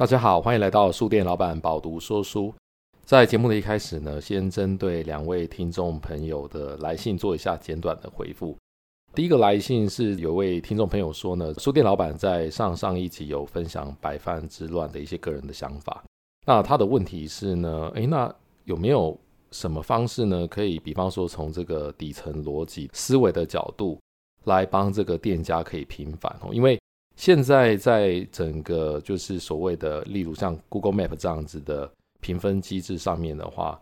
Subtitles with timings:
[0.00, 2.54] 大家好，欢迎来到书店老板饱读说书。
[3.04, 8.56] 在节目的一开始呢，先针对两位听众朋友的来信做一下简短的回复。
[9.14, 16.02] 第一个来信是有位听众朋友说呢，书店老板在上上一集有分享白饭之乱的一些个人的想法。
[16.46, 19.14] 那他的问题是呢，诶，那有没有
[19.50, 23.98] 什么方式呢，可以比方说从这个底层逻辑思维的角度
[24.44, 26.48] 来帮这个店家可以平反哦？
[26.54, 26.79] 因为
[27.20, 31.86] 现在在整个就是所谓的，例如像 Google Map 这样子的
[32.22, 33.78] 评分机制上面的话，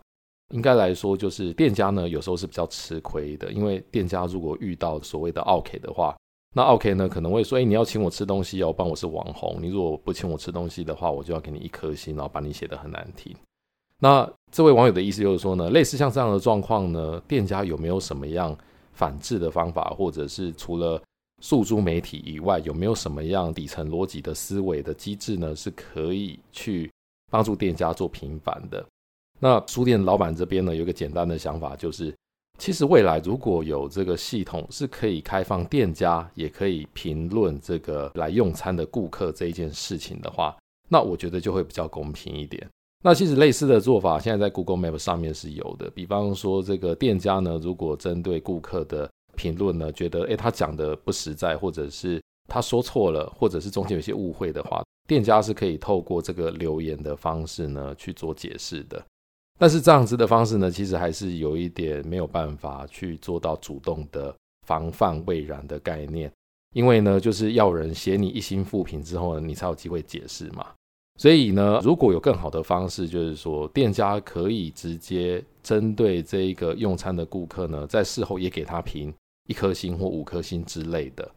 [0.53, 6.17] 应该来说就是店家呢有时候是比较吃亏的，因为店家如果遇到所谓的 O K 的话，
[6.53, 13.33] 那 O K 呢可能会说，哎，你要请我吃东西哦，帮我是网红，你如果不请我吃东西的话，我就要给你一颗星，然后把你写得很难听。
[14.01, 18.53] 那这位网友的意思就是说呢，类似像这样的状况呢，店家有没有什么样
[18.91, 21.01] 反制的方法，或者是除了
[21.41, 25.55] 诉诸媒体以外，有没有什么样底层逻辑的思维的机制呢？
[25.55, 26.91] 是可以去
[27.31, 28.85] 帮助店家做平反的。
[29.39, 32.13] 那书店老板这边呢，有一个简单的想法，就是
[32.57, 40.57] 其实未来如果有这个系统是可以开放店家也可以评论这个来用餐的顾客这一件事情的话，
[40.89, 42.67] 那我觉得就会比较公平一点。
[43.01, 45.89] 那其实类似的做法，现在在 Google Map 上面是有的。
[45.91, 59.01] 比方说，这个店家呢，如果针对顾客的评论呢，觉得诶他讲的不实在，或者是他说错了，或者是中间有些误会的话，店家是可以透过这个留言的方式呢去做解释的。
[59.57, 64.35] 但是这样子的方式呢，其实还是有一点没有办法去做到主动的
[64.67, 66.29] 防范未然的概念，
[66.75, 70.65] 因为呢，就是要人写你一星负评之后呢，你才有机会解释嘛。
[71.17, 79.13] 所以呢，如果有更好的方式，就是说店家可以直接针对这一个用餐的顾客呢，在事后也给他评
[79.49, 81.27] 一颗星或五颗星之类的，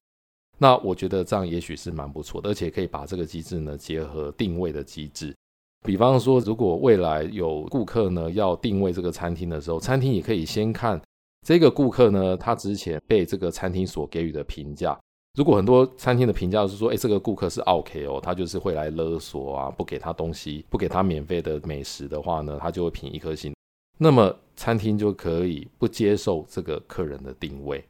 [0.59, 5.35] 那我觉得这样也许是蛮不错的，而且可以把这个机制呢结合定位的机制。
[5.83, 11.01] 比方说，如果未来有顾客呢要定位这个餐厅的时候，餐厅也可以先看
[11.47, 14.97] 这个顾客呢他之前被这个餐厅所给予的评价。
[15.35, 23.55] 如果很多餐厅的评价是说，哎，这个顾客是 OK 哦，他就是会来勒索啊，不给他东西，不给他免费的美食的话呢，他就会评一颗星。
[23.99, 27.83] 那么餐厅就可以不接受这个客人的定位。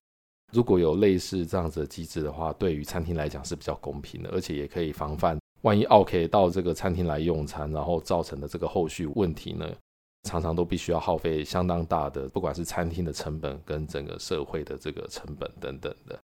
[0.53, 9.67] 如果有类似这样子的机制的话，对于餐厅来讲是比较公平的，而且也可以防范万一 O K 到这个餐厅来用餐，然后造成的这个后续问题呢，
[10.25, 16.19] 常常都必须要耗费相当大的，不管是餐厅的成本跟整个社会的这个成本等等的。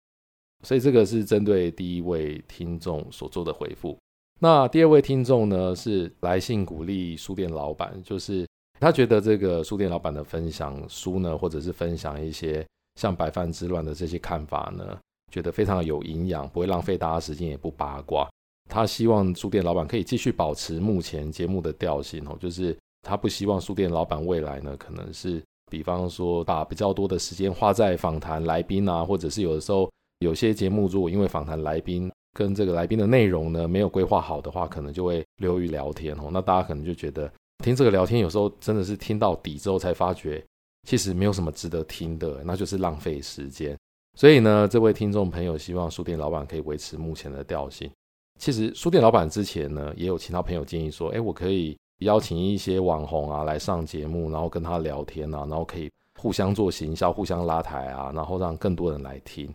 [0.64, 3.96] 所以这个是针对第一位听众所做的回复。
[4.40, 8.48] 那第二位听众呢，是来信鼓励书店老板，就是
[8.80, 14.98] 他觉得这个书店老板的分享书呢，或者是分享一些像白饭之乱的这些看法呢，
[15.32, 18.30] 觉得非常有营养，不会浪费大家时间，也不八卦。
[18.70, 29.90] 他希望书店老板可以继续保持目前节目的调性哦，就是他不希望书店老板未来呢，可能是比方说把比较多的时间花在访谈来宾啊，或者是有的时候。
[30.20, 36.30] 有些节目如果因为访谈来宾跟这个来宾的内容呢，没有规划好的话，可能就会流于聊天哦。
[36.32, 37.30] 那大家可能就觉得
[37.62, 40.42] 听这个聊天有时候真的是听到底之后才发觉，
[40.86, 43.76] 其实没有什么值得听的，那就是浪费时间。
[44.18, 47.92] 所以呢，这位听众朋友希望书店老板可以维持目前的调性。
[48.40, 59.54] 其实书店老板之前呢，也有其他朋友建议说，哎，我可以邀请一些网红啊来上节目，然后跟他聊天啊，然后可以互相做行销，互相拉抬啊，然后让更多人来听。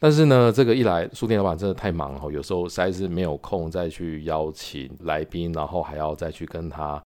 [0.00, 7.02] 但是呢，这个一来，书店老板真的太忙了，有时候实在是没有空再去邀请来宾，然后还要再去跟他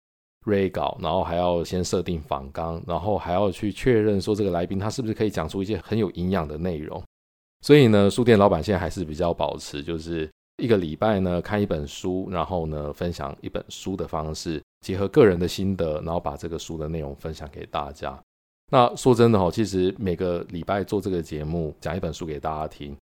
[0.45, 7.01] re 稿，然后还要先设定访纲，然后还要去确认说这个来宾他是不是可以讲出一些很有营养的内容。
[7.61, 18.19] 所以呢，书店老板现在还是比较保持，就是一个礼拜呢看一本书，然后呢分享一本书的方式，结合个人的心得，然后把这个书的内容分享给大家。
[18.71, 22.97] 那说真的哈，其实每个礼拜做这个节目，讲一本书给大家听，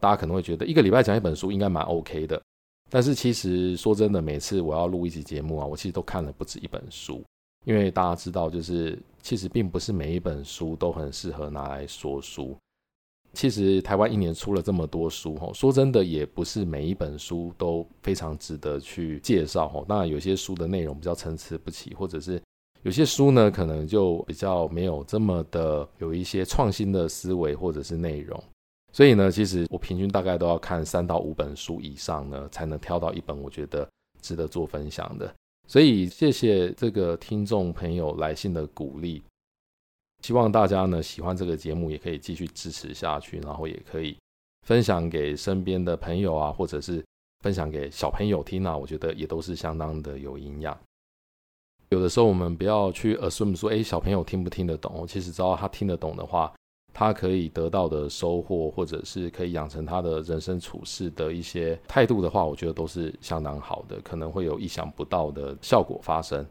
[0.00, 2.40] 大家可能会觉得一个礼拜讲一本书应该蛮 OK 的。
[2.94, 7.24] 但是其实说真的，每次我要录一集节目啊，我其实都看了不止一本书，
[7.64, 12.56] 因为大家知道，就是其实并不是每一本书都很适合拿来说书。
[13.32, 19.84] 其实台湾一年出了这么多书哈，说真的，也不是每一本书都非常值得去介绍哈。
[19.88, 22.40] 当然有些书的内容比较参差不齐，或者是。
[22.84, 28.40] 有些书呢，可能就比较没有这么的有一些创新的思维或者是内容，
[28.94, 33.88] 所以呢，其实我平均大概都要看三到五本书以上呢，才能挑到一本我觉得
[34.22, 35.34] 值得做分享的。
[35.66, 39.20] 所以谢谢这个听众朋友来信的鼓励，
[40.22, 44.16] 希望大家呢喜欢这个节目，也可以继续支持下去，然后也可以
[44.62, 47.04] 分享给身边的朋友啊，或者是
[47.40, 50.78] 分享给小朋友听啊，我觉得也都是相当的有营养。
[51.88, 55.04] 有的时候我们不要去 assume 说，哎，小朋友听不听得懂？
[55.04, 56.54] 其实只要他听得懂的话，
[56.94, 66.46] 他可以得到的收获，或者是可以养成他的人生处事的一些态度的话，我觉得都是相当好的，可能会有意想不到的效果发生。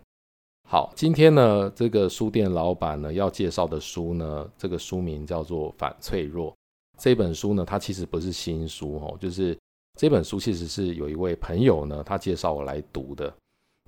[0.69, 6.51] 好，今天呢，这个书店老板呢要介绍的书呢，这个书名叫做《反脆弱》。
[6.99, 9.57] 这本书呢，它其实不是新书哦，就是
[9.99, 13.33] 这本书其实是有一位朋友呢，他介绍我来读的。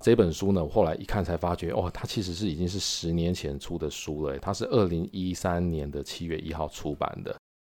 [0.04, 7.34] 这本书呢，我后来一看才发觉，哦，它其实是已经是十年前出的书了，它是二零一三年的七月一号出版的。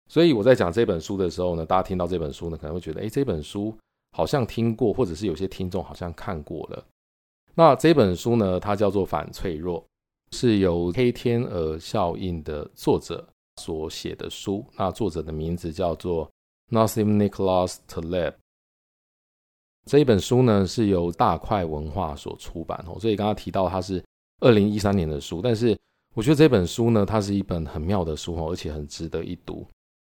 [0.09, 3.77] 所以我在讲这本书的时候呢，大家听到这本书呢，可能会觉得，哎，这本书
[4.17, 6.85] 好像听过，或者是有些听众好像看过了。
[7.55, 9.81] 那这本书呢，它叫做《反脆弱》，
[10.37, 13.27] 是由黑天鹅效应的作者
[13.61, 14.65] 所写的书。
[14.77, 16.31] 那作者的名字叫做
[16.71, 18.35] Nassim Nicholas Taleb。
[19.91, 24.03] 这一本书呢，是由大块文化所出版哦，所以刚刚提到它是
[24.41, 25.79] 二零一三年的书，但是
[26.15, 29.65] 我觉得这本书呢，它是一本很妙的书哦，而且很值得一读。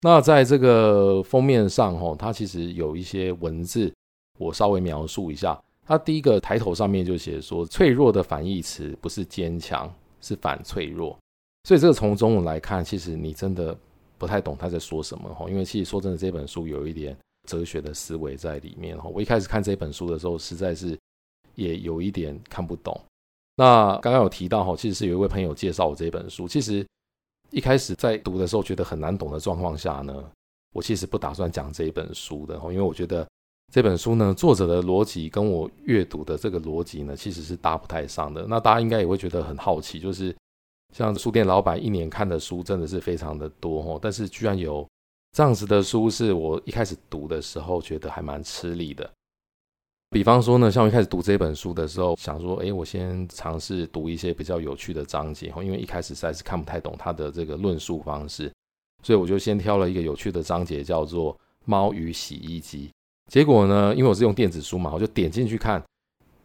[0.01, 3.91] 那在这个封面上哦，它其实有一些文字，
[4.37, 5.59] 我稍微描述一下。
[5.85, 9.91] 它第一个抬头上面就写说，脆弱的反义词不是坚强，
[10.21, 11.17] 是反脆弱。
[11.67, 13.75] 所以这个从中文来看，其实你真的
[14.17, 17.17] 不太懂他在说什么哦，因为其实说真的，这本书有一点。
[17.47, 20.97] 哲学的思维在里面哈，我一开始看这本书的时候，实在是
[21.55, 22.97] 也有一点看不懂。
[23.55, 26.47] 那刚刚有提到哈，其实是有一位朋友介绍我这本书。
[26.47, 26.85] 其实
[27.51, 30.23] 一开始在读的时候觉得很难懂的状况下呢，
[30.73, 33.27] 我其实不打算讲这一本书的哈，因为我觉得
[33.73, 38.45] 这本书呢，作者的逻辑跟我阅读的这个逻辑呢，其实是搭不太上的。
[38.47, 40.33] 那大家应该也会觉得很好奇，就是
[40.93, 44.87] 像书店老板一年看的书真的是非常的多哈，但是居然有。
[45.33, 49.09] 这样子的书是我一开始读的时候觉得还蛮吃力的。
[50.11, 58.53] 比方说呢，像我一开始读这本书的时候，想说，诶，我先尝试读一些比较有趣的章节，因为一开始实在是看不太懂他的这个论述方式，
[59.01, 61.33] 所以我就先挑了一个有趣的章节，叫做
[61.65, 62.87] 《猫与洗衣机》。
[63.31, 65.83] 结果呢，因为我是用电子书嘛，我就点进去看，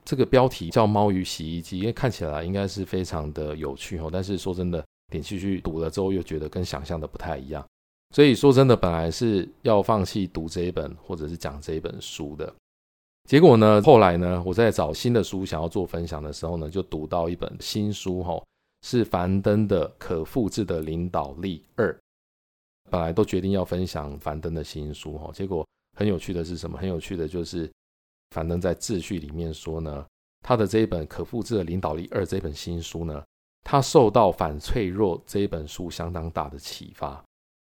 [0.02, 4.08] 这个标题叫《猫与洗衣机》，因为看起来应该是非常的有趣哦。
[4.10, 7.62] 但是说真的，点进去读了之后，又觉得跟想象的不太一样。
[8.10, 12.52] 所以说真的，本来是要放弃读这一本或者是讲这一本书的，
[13.24, 18.42] 结果呢，后来呢，我在找新的书想要做分享的时候呢，就读到一本新书，吼，
[18.82, 21.92] 是樊登的《可复制的领导力二》。
[22.90, 25.66] 本来都决定要分享樊登的新书，吼，结果
[25.98, 26.78] 很有趣的是什么？
[26.78, 27.70] 很有趣的就是
[28.30, 30.06] 樊登在自序里面说呢，
[30.40, 33.22] 他的这一本《可复制的领导力二》这本新书呢，
[33.64, 37.22] 他受到《反脆弱》这一本书相当大的启发。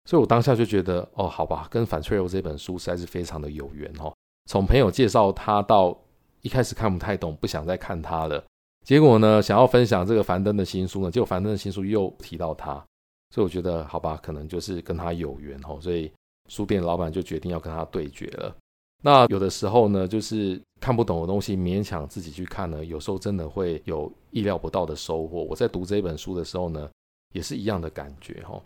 [0.07, 4.13] 所以我当下就觉得，哦，好吧，跟《反脆弱》这本书实在是非常的有缘哦。
[4.47, 5.97] 从朋友介绍他到
[6.43, 8.43] 一开始看不太懂，不想再看他了。
[8.85, 12.73] 结果呢，想要分享这个樊登的新书呢，结果樊登的新书又提到他，
[13.31, 15.79] 所以我觉得，好吧，可能就是跟他有缘哦。
[15.81, 16.11] 所以
[16.49, 18.57] 书店老板就决定要跟他对决了。
[19.03, 25.45] 那有的时候呢，就是看不懂的东西，勉强自己去看呢，有时候真的会有意料不到的收获。
[25.45, 26.91] 我在读这本书的时候呢，
[27.35, 28.61] 也是一样的感觉哈。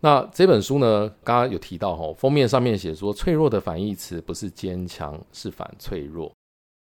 [0.00, 6.32] 那这本书呢，刚刚有提到哈，封面上面写说，脆弱的反义词不是坚强，是反脆弱。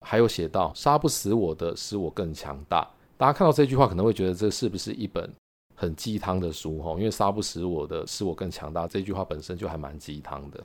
[0.01, 2.89] 还有写到，杀不死我的，使我更强大。
[3.17, 5.31] 大家看到这句话，可能会觉得这是不是一本
[5.75, 6.93] 很鸡汤的书哈？
[6.99, 10.63] 因为杀不死我的，使我更强大，这句话本身就还蛮鸡汤的。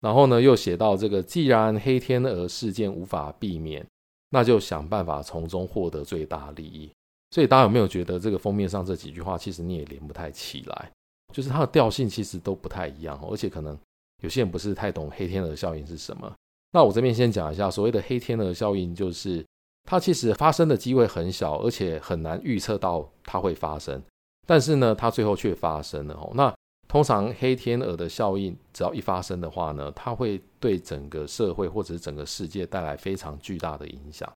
[0.00, 3.86] 然后呢，又写到这个，既然黑天鹅事件无法避免，
[4.30, 6.90] 那就想办法从中获得最大利益。
[7.30, 10.90] 所以大家有没有觉得这个封面上这几句话，其实你也连不太起来？
[11.34, 13.78] 就是它的调性其实都不太一样，而且可能
[14.22, 16.32] 有些人不是太懂黑天鹅效应是什么。
[16.72, 19.44] 那我这边先讲一下，所谓的黑天鹅效应，就是
[19.84, 24.02] 它其实发生的机会很小，而且很难预测到它会发生，
[24.46, 26.30] 但是呢，它最后却发生了哦。
[26.34, 26.54] 那
[26.88, 34.30] 通常黑天鹅的效应只要一发生的话呢，它会对整个社会或者是整个世界带来非常巨大的影响，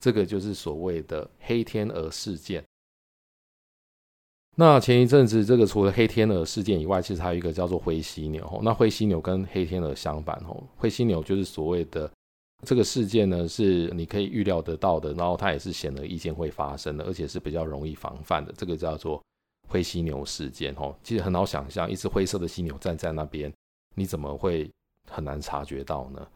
[0.00, 2.64] 这个就是所谓的黑天鹅事件。
[4.58, 8.58] 那前一阵子，这个除了黑天鹅事件以外，其实还有一个叫做灰犀牛。
[8.62, 12.10] 那灰犀牛跟黑天鹅相反，吼，灰犀牛就是所谓的
[12.64, 18.50] 这个事件呢，是你可以预料得到的，然后它也是显而易见会发生的，而且是比较容易防范的。
[18.56, 19.22] 这个叫做
[19.68, 23.52] 灰犀牛事件，吼，其实很好想象，一只灰色的犀牛站在那边，
[23.94, 24.70] 你怎么会
[25.10, 26.26] 很难察觉到呢？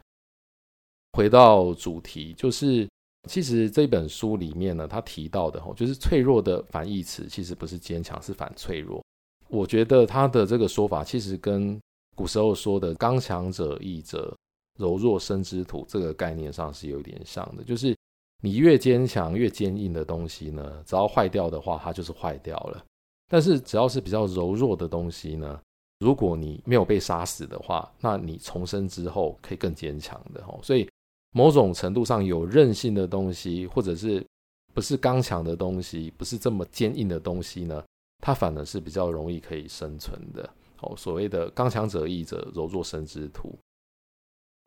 [1.14, 2.86] 回到主题，就是。
[3.28, 9.04] 其实这本书里面呢，他提到的吼就是脆弱的反义词，其实不是坚强，是反脆弱。
[9.48, 11.78] 我觉得他的这个说法，其实跟
[12.16, 14.34] 古时候说的“刚强者易折，
[14.78, 17.94] 柔弱生之土这个概念上是有点像的，就是
[18.42, 22.84] 你越坚强、越坚硬的东西呢，只要坏掉的话，它就是坏掉了。
[23.28, 25.60] 但是只要是比较柔弱的东西呢，
[25.98, 30.58] 如果你没有被杀死的话，那你重生之后可以更坚强的哦。
[30.62, 30.88] 所以
[31.32, 34.24] 某种程度上有韧性的东西，或者是
[34.74, 37.82] 不是刚强的东西，不是这么坚硬的东西呢，
[38.20, 40.48] 它反而是比较容易可以生存的。
[40.80, 43.54] 哦，所谓的刚强者易者，柔弱生之土。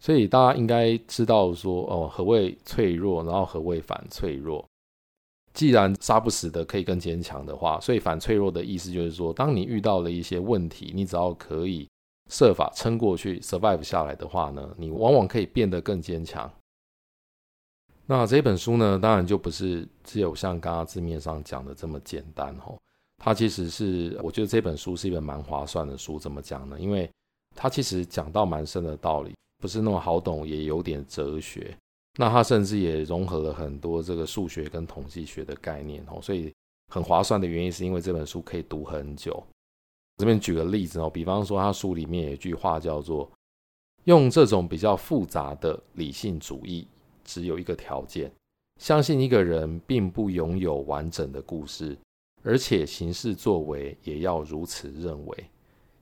[0.01, 4.65] 所以大家应该知道说，哦，何谓脆弱，然后何谓反脆弱。
[5.53, 11.87] 既然杀不死的可以更坚强的话，所以反脆弱的意思就是说，当你遇到了一些问题，你只要可以
[12.29, 16.51] 设法撑过去，survive 下来的话呢，你往往可以变得更坚强。
[18.05, 22.77] 那这本书呢，当然就不是只有像刚刚字面上讲的这么简单吼。
[23.17, 26.19] 它其实是，我觉得这本书是一本蛮划算的书。
[26.19, 26.77] 怎么讲呢？
[26.77, 27.09] 因为
[27.55, 31.73] 它其实讲到蛮深的道理，不是那么好懂，也有点哲学。
[32.17, 36.53] 那它甚至也融合了很多这个数学跟统计学的概念哦，所以
[36.91, 39.41] 很划算的原因是因为这本书可以读很久。
[40.23, 43.29] 这边举个例子哦，比方说他书里面有一句话叫做
[44.05, 46.87] ：“用这种比较复杂的理性主义，
[47.25, 48.31] 只有一个条件，
[48.79, 51.97] 相信一个人并不拥有完整的故事。”
[52.41, 55.45] 而且行事作为也要如此认为。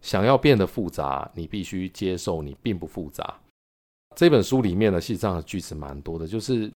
[0.02, 3.40] 想要变得复杂，你必须接受你并不复杂。
[4.16, 6.72] 这本书里面呢，其实这样的句子蛮多的，就是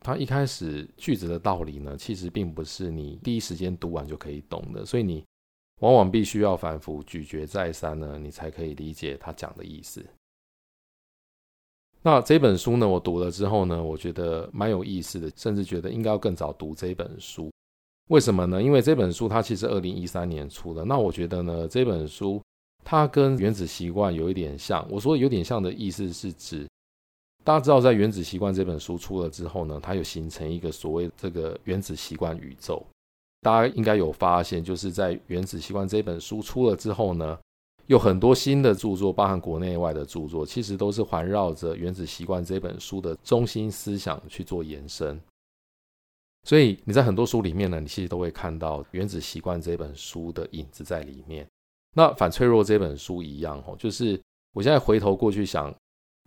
[0.00, 5.24] 它一开始句子的道理呢，其实并不是你第一时间读完就可以懂的，所以你
[5.82, 10.04] 往往必须要反复咀嚼再三呢，你才可以理解他讲的意思。
[12.02, 17.50] 那这本书呢，我读了之后呢，我觉得蛮有意思的，甚至觉得应该要更早读这本书。
[18.10, 18.62] 为什么呢？
[18.62, 20.84] 因为这本书它其实二零一三年出的。
[20.84, 22.40] 那我觉得呢，这本书
[22.84, 24.86] 它跟《原子习惯》有一点像。
[24.88, 26.68] 我说有点像的意思是指，
[27.42, 32.84] 大家知道在《原子习惯》这本书出了之后呢，它有形成一个所谓这个原子习惯宇宙。
[33.42, 37.36] 大家应该有发现，就是在《原子习惯》这本书出了之后呢，
[37.86, 45.20] 有很多新的著作，包含国内外的著作，其实都是环绕着《原子习惯》这本书的中心思想去做延伸。
[46.44, 51.46] 所以你在很多书里面呢，你其实都会看到《原子习惯》这本书的影子在里面。
[51.94, 54.20] 那《反脆弱》这本书一样哦，就是
[54.54, 55.74] 我现在回头过去想，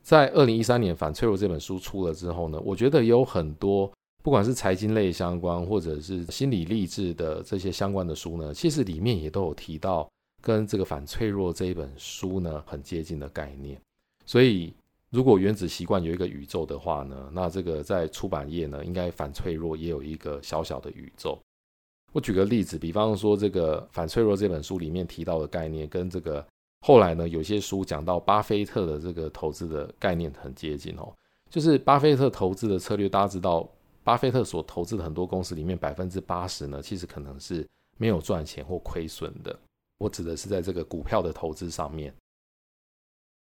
[0.03, 3.89] 在二零一三年《反脆弱》这本书出了之后呢，我觉得有很多
[4.25, 10.09] 不管是财经类相关，或者是心理励志的这些相关的书呢，其实里面也都有提到
[10.41, 13.79] 跟这个《反脆弱》这一本书呢很接近的概念，
[14.25, 14.73] 所以。
[15.11, 21.39] 如果原子习惯有一个宇宙的话呢，那这个在出版业呢，应该反脆弱也有一个小小的宇宙。
[22.11, 26.45] 我举个例子，比方说这个反脆弱这本书里面提到的概念，跟这个
[26.81, 31.13] 后来呢有些书讲到巴菲特的这个投资的概念很接近哦。
[31.49, 33.65] 就是巴菲特投资的策略，大家知道，
[34.05, 39.57] 巴菲特所投资的很多公司里面，百分之八十呢，其实可能是没有赚钱或亏损的。
[39.97, 42.13] 我指的是在这个股票的投资上面。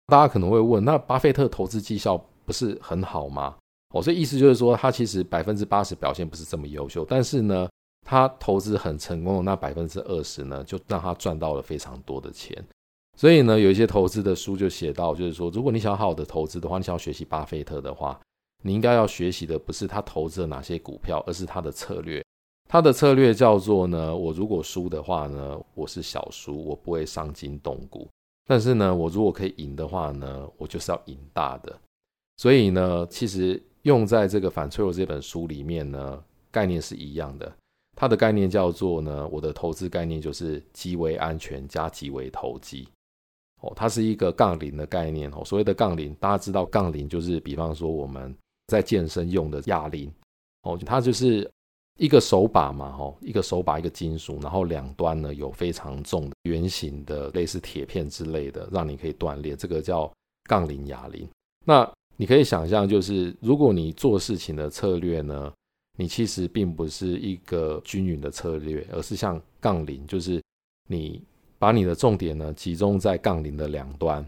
[0.05, 2.15] 大家可能会问，那巴菲特投资绩效
[2.45, 3.57] 不是很好吗？
[3.95, 7.67] 哦，所以意思就是说，他其实百分之八十表现不是这么优秀，但是呢，
[8.05, 12.55] 他投资很成功的那百分之二十呢，就让他赚到了非常多的钱。
[13.17, 18.19] 所以呢，有一些投资的书就写到，就是说，如果你想好好的投资的话，你想要学习巴菲特的话，
[18.61, 22.23] 你应该要学习的不是他投资了哪些股票，而是他的策略。
[22.69, 28.07] 他的策略叫做呢，我如果输的话呢，我是小输，我不会伤筋动骨。
[28.47, 31.77] 但是呢，我如果可以赢的话呢，我就是要赢大的。
[32.37, 37.51] 所以呢，其实用在这个反脆弱这本书里面呢，概念是一样的。
[37.95, 42.87] 它的概念叫做呢，我的投资概念就是极为安全加极为投机。
[43.59, 45.43] 哦，它是一个杠铃的概念哦。
[45.45, 48.35] 所谓的杠铃，大家知道杠铃就是比方说我们
[48.71, 50.11] 在健身用的哑铃
[50.63, 51.49] 哦，它就是。
[51.99, 59.55] 一个手把嘛，吼，一个手把，一个金属，然后两端呢有非常重的圆形的类似铁片之类的，让你可以锻炼。
[59.55, 60.11] 这个叫
[60.45, 61.29] 杠铃哑铃。
[61.63, 65.53] 那你可以想象，就是如果你做事情的策略呢，
[65.99, 70.41] 你其实并不是一个均匀的策略，而是像杠铃，就是
[70.87, 71.21] 你
[71.59, 74.27] 把你的重点呢集中在杠铃的两端。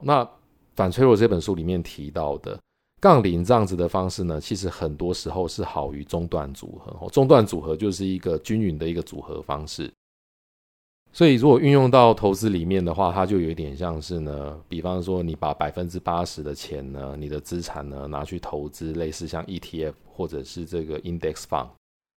[0.00, 0.28] 那
[0.74, 2.58] 反脆弱这本书里面提到的。
[3.00, 7.08] 杠铃这样子的方式呢，其实很多时候是好于中段组合。
[7.10, 9.92] 中段组合就是一个均匀的一个组合方式。
[11.12, 21.68] 所以如果运用到投资里面的话，它就有一点像是呢，比方说你把百分之八十的钱呢，你的资产呢拿去投资，类似像 ETF 或者是这个 Index Fund，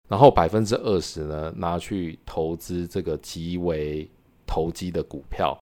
[0.08, 4.08] 然后百分之二十呢拿去投资这个极为
[4.46, 5.56] 投机的股票。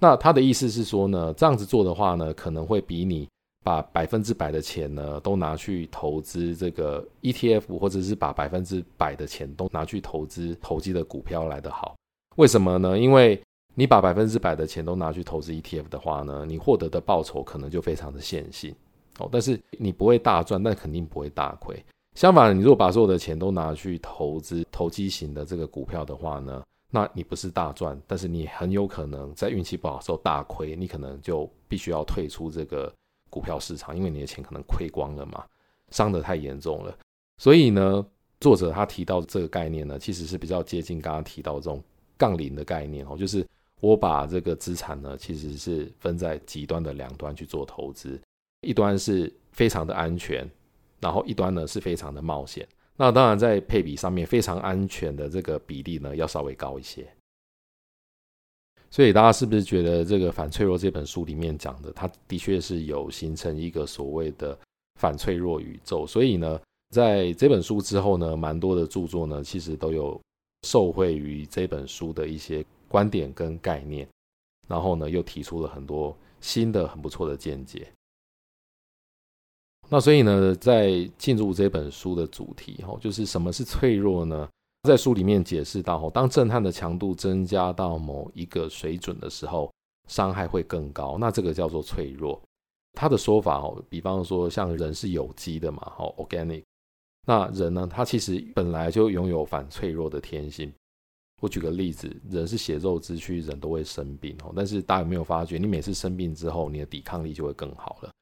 [0.00, 3.28] 那他的意思是说呢，这样子做的话呢，可能会比你
[3.62, 11.94] 把百分之百的钱呢都拿去投资这个 ETF，或者是把百分之百的钱都拿去投资投机的股票来得好。
[12.36, 12.98] 为什么呢？
[12.98, 13.40] 因为
[13.74, 18.74] 你把百分之百的钱都拿去投资 ETF 的话呢，你获得的报酬可能就非常的线性
[19.18, 19.28] 哦。
[19.30, 21.80] 但是你不会大赚，但肯定不会大亏。
[22.16, 32.92] 相反，你如果把所有的钱都拿去投资投机型的这个股票的话呢，那你不是大赚，但是你很有可能在运气不好的时候大亏，你可能就必须要退出这个。
[33.32, 35.42] 股票市场，因为你的钱可能亏光了嘛，
[35.90, 36.94] 伤得太严重了。
[37.38, 38.06] 所以呢，
[38.40, 41.82] 作者他提到这个概念呢，其实是比较接近刚刚提到这种
[42.18, 43.46] 杠铃的概念哦，就是
[43.80, 48.20] 我把这个资产呢，其实是分在极端的两端去做投资，
[48.60, 50.46] 一端是非常的安全，
[51.00, 52.68] 然后一端呢是非常的冒险。
[52.94, 57.08] 那当然在配比上面，非常安全的这个比例呢，要稍微高一些。
[58.92, 64.56] 所以大家是不是觉得这个反脆弱这本书里面讲的，它的确是有形成一个所谓的
[65.00, 66.06] 反脆弱宇宙？
[66.06, 70.20] 所以呢，在这本书之后呢，蛮多的著作呢，其实都有
[70.68, 74.06] 受惠于这本书的一些观点跟概念，
[74.68, 77.90] 然后呢，又提出了很多新的很不错的见解。
[79.88, 84.46] 那所以呢，在进入这本书的主题，哈，就是什么是脆弱呢？
[84.88, 89.72] 在书里面解释到，当震撼的强度增加到某一个水准的时候，
[90.08, 91.16] 伤害会更高。
[91.18, 92.42] 那这个叫做脆弱。
[92.94, 96.64] 他的说法哦，比方说像人是有机的嘛，哦，organic。
[97.24, 100.72] 那人呢，他其实本来就拥有反脆弱的天性。
[101.40, 104.52] 我举个例子，人是血肉之躯，人都会生病哦。
[104.54, 108.12] 但是大家有没有发觉，你每次生病之后，你的抵抗力就会更好了，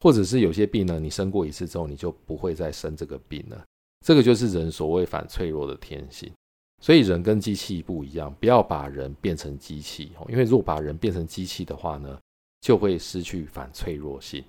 [0.00, 3.64] 或者是有些病呢，你生过一次之后，你就不会再生这个病了。
[4.06, 6.32] 这个就是人所谓反脆弱的天性，
[6.80, 12.18] 所以人跟机器不一样，不要把人变成机器，因为如果把人变成机器的话呢，
[12.62, 14.42] 就会失去反脆弱性。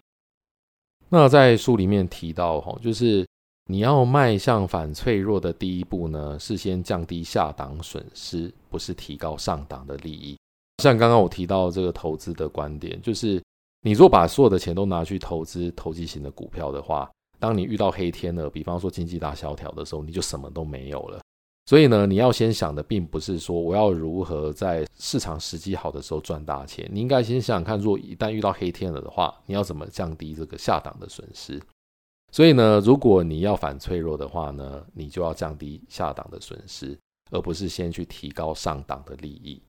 [1.10, 3.28] 那在书里面提到，哈，就是
[3.66, 10.38] 你要迈向反脆弱的第一步呢，是先降低下档损失，不是提高上档的利益。
[10.82, 13.44] 像刚刚我提到这个投资的观点，就是
[13.82, 17.12] 你若把所有的钱都拿去投资投机型的股票的话。
[17.42, 21.20] 当你遇到黑天鹅，比方说经济大萧条的时候，你就什么都没有了。
[21.66, 31.60] 所以呢，你要先想的并不是说我要如何在市场时机好的时候赚大钱，你应该先想想看，如果一旦遇到黑天鹅的话，你要怎么降低这个下档的损失。
[32.32, 36.96] 所以呢，如果你要反脆弱的话呢，你就要降低下档的损失，
[37.32, 39.60] 而不是先去提高上档的利益。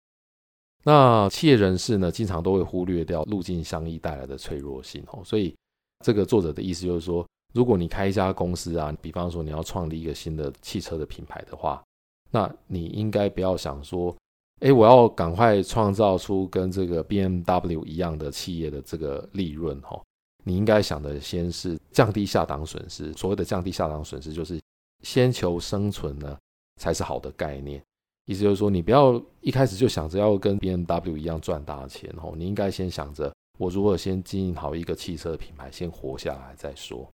[0.85, 5.23] 那企业人士呢，经常都会忽略掉路径相依带来的脆弱性哦。
[5.25, 5.57] 所以
[6.05, 7.27] 这个作者的意思就是说。
[7.53, 11.83] 如果你开一家公司啊，比方说你要创立一个新的汽车的品牌的话，
[12.31, 14.17] 那你应该不要想说，
[14.61, 20.01] 哎，我要赶快创造出跟这个 BMW 一样的企业的这个利润哈。
[20.45, 23.12] 你应该想的先是降低下档损失。
[23.12, 24.61] 所谓的降低下档损失，就是
[25.03, 26.37] 先求生存呢，
[26.81, 27.81] 才是好的概念。
[28.27, 32.33] 意思就是说，你不要一开始就想着要跟 BMW 一样赚大钱哦。
[32.37, 37.09] 你应该先想着，我如果先经营好一个汽车品牌，先活下来再说。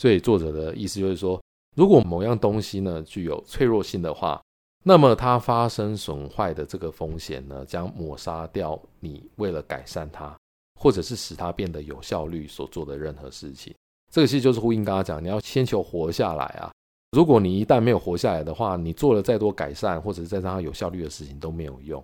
[0.00, 1.38] 所以作者的意思就是说，
[1.76, 4.40] 如果某样东西呢具有脆弱性的话，
[4.82, 10.34] 那么它发生损坏的这个风险呢，将抹杀掉你为了改善它，
[10.80, 13.74] 或者是使它变得有效率所做的任何事情。
[14.10, 16.72] 这个其实就是呼应刚刚讲，你要先求活下来啊。
[17.10, 22.02] 如果你一旦没有活下来的话，你做了再多改善或者是再让它有效率的事情都没有用。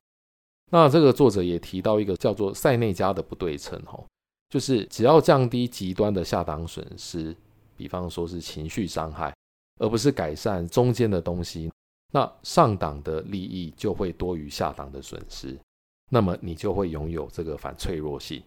[0.71, 4.07] 那这个作者也提到一个叫做塞内加的不对称吼，
[4.51, 7.35] 就是只要降低极端的下档损失。
[7.77, 9.35] 比方说是情绪伤害，
[9.79, 11.71] 而不是改善中间的东西，
[12.12, 15.59] 那上档的利益就会多于下档的损失，
[16.11, 18.43] 那么你就会拥有这个反脆弱性。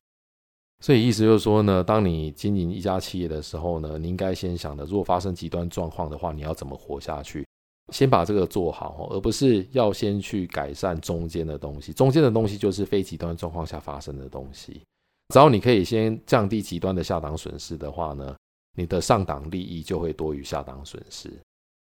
[0.82, 7.46] 所以意思就是说呢，当你经营一家企业的时候呢，你应该先想的，如果发生极端状况的话，你要怎么活下去？
[7.92, 11.92] 先把这个做好，而不是要先去改善中间的东西。
[11.92, 14.82] 中间的东西就是非极端状况下发生的东西。
[15.34, 18.36] 只要你可以先降低极端的下档损失的话呢，
[18.76, 21.32] 你的上档利益就会多于下档损失，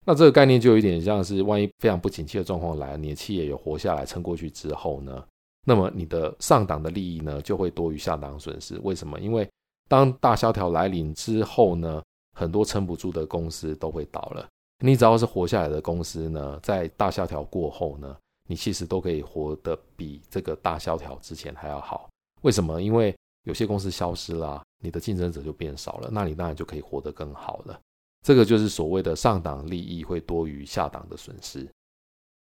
[0.05, 5.25] 那这个概念就有点像是，万一非常不景气的状况来，你的企业有活下来撑过去之后呢，
[5.65, 8.79] 那么你的上档的利益呢就会多于下档损失。
[8.85, 9.19] 为什么？
[9.19, 9.49] 因为
[9.89, 12.03] 当大萧条来临之后呢，
[12.35, 14.47] 很多撑不住的公司都会倒了。
[14.85, 18.17] 你只要是活下来的公司呢，在大萧条过后呢，
[18.49, 22.09] 你其实都可以活得比这个大萧条之前还要好。
[22.43, 22.81] 为什么？
[22.81, 27.81] 因为有些公司消失了，你的竞争者就变少了，那你当然就可以活得更好了。
[28.23, 31.67] 这个就是所谓的上档利益会多于下档的损失。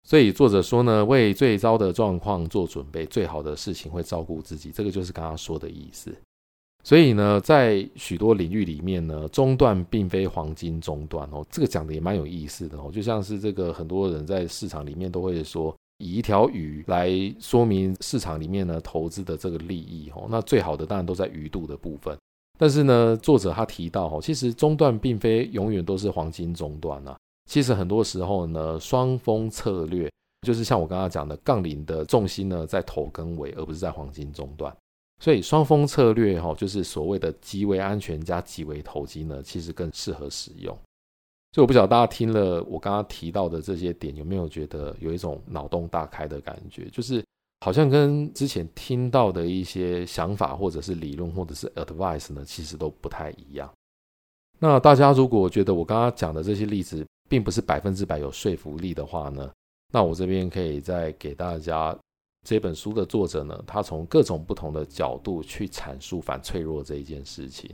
[0.05, 4.71] 所以作者说呢，为最糟的状况做准备，最好的事情会照顾自己。
[4.71, 6.13] 这个就是刚刚说的意思。
[6.83, 22.17] 所以呢，在许多领域里面呢，中断并非黄金中断哦，这个讲的也蛮有意思的哦，就像是这个很多人在市场里面都会说，以一条鱼来说明市场里面呢投资的这个利益哦，那最好的当然都在鱼肚的部分。
[22.59, 27.17] 但是呢，作者他提到哦，其实中段并非永远都是黄金中段啊。
[27.49, 30.11] 其实很多时候呢，双峰策略
[30.45, 34.75] 就是像我刚刚讲的，杠铃的重心呢在头跟尾，而不是在黄金中段。
[35.21, 40.77] 所以双峰策略哈，就是所谓的极为安全加极为投机呢，其实更适合使用。
[41.53, 46.89] 所以我不晓得大家听了我刚刚提到的这些点，有没有觉得有一种脑洞大开的感觉？
[46.89, 47.23] 就是。
[47.65, 53.71] 好像跟之前听到的一些想法，或者是理论，或者是 advice 呢，其实都不太一样。
[54.59, 59.49] 那大家如果觉得我刚刚讲的这些例子并不是百分之百有说服力的话呢，
[59.93, 61.97] 那我这边可以再给大家
[62.45, 67.73] 这本书的作者呢，他从各种不同的角度去阐述反脆弱这一件事情。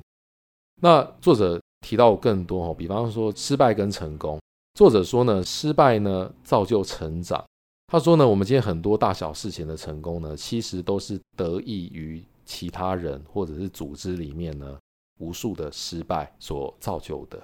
[0.79, 4.39] 那作者提到更多哦，比方说失败跟成功，
[4.73, 7.43] 作者说呢，失败呢造就成长。
[7.87, 14.77] 他说呢，我们今天很多大小事情的成功呢，其实都是得益于其他人或者是组织里面呢
[15.19, 17.41] 无数的失败所造就的。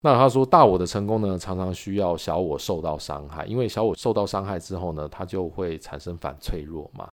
[0.00, 7.08] 那他说，大我的成功呢，常常需要小我受到伤害，因为小我受到伤害之后呢，它就会产生反脆弱嘛。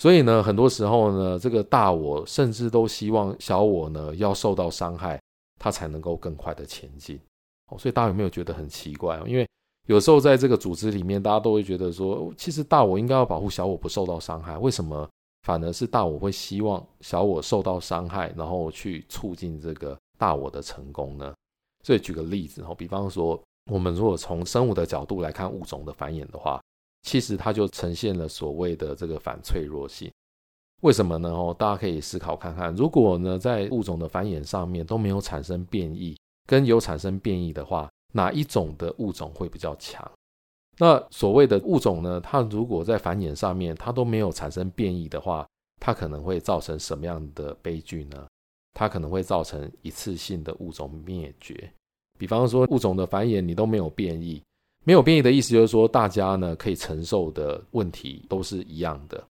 [0.00, 5.20] 所以呢，很多时候呢，这个大我甚至都希望小我呢要受到伤害，
[5.58, 7.20] 它才能够更快的前进。
[7.68, 9.20] 哦，所以大家有没有觉得很奇怪？
[9.26, 9.48] 因为
[9.86, 15.08] 有时候在这个组织里面，大家都会觉得说，其实大我应该要保护小我不受到伤害，为什么
[15.42, 21.34] 反而是大我会希望小我受到伤害，然后去促进这个大我的成功呢？
[21.84, 23.40] 所以举个例子，比方说，
[23.70, 26.60] 我们如果从生物的角度来看物种的繁衍的话，
[27.02, 30.10] 其实它就呈现了所谓的这个反脆弱性。
[30.82, 31.30] 为什么呢？
[31.30, 37.88] 哦，大家可以思考看看，如果呢在物种的繁衍上面都没有产生变异，跟有产生变异的话。
[38.12, 40.10] 哪一种的物种会比较强？
[40.78, 42.18] 那所谓的物种呢？
[42.18, 45.46] 它如果在繁衍上面它都没有产生变异的话，
[45.78, 48.26] 它可能会造成什么样的悲剧呢？
[48.72, 51.70] 它可能会造成一次性的物种灭绝。
[52.18, 54.42] 比方说物种的繁衍你都没有变异，
[54.84, 59.22] 没有变异的意思就是说大家呢可以承受的问题都是一样的。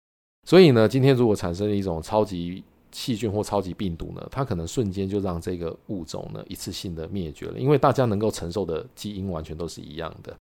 [0.44, 10.36] 所以呢，今天如果产生了一种超级细菌或超级病毒呢，它可能瞬间就让这个物种呢一次性的灭绝了，因为大家能够承受的基因完全都是一样的。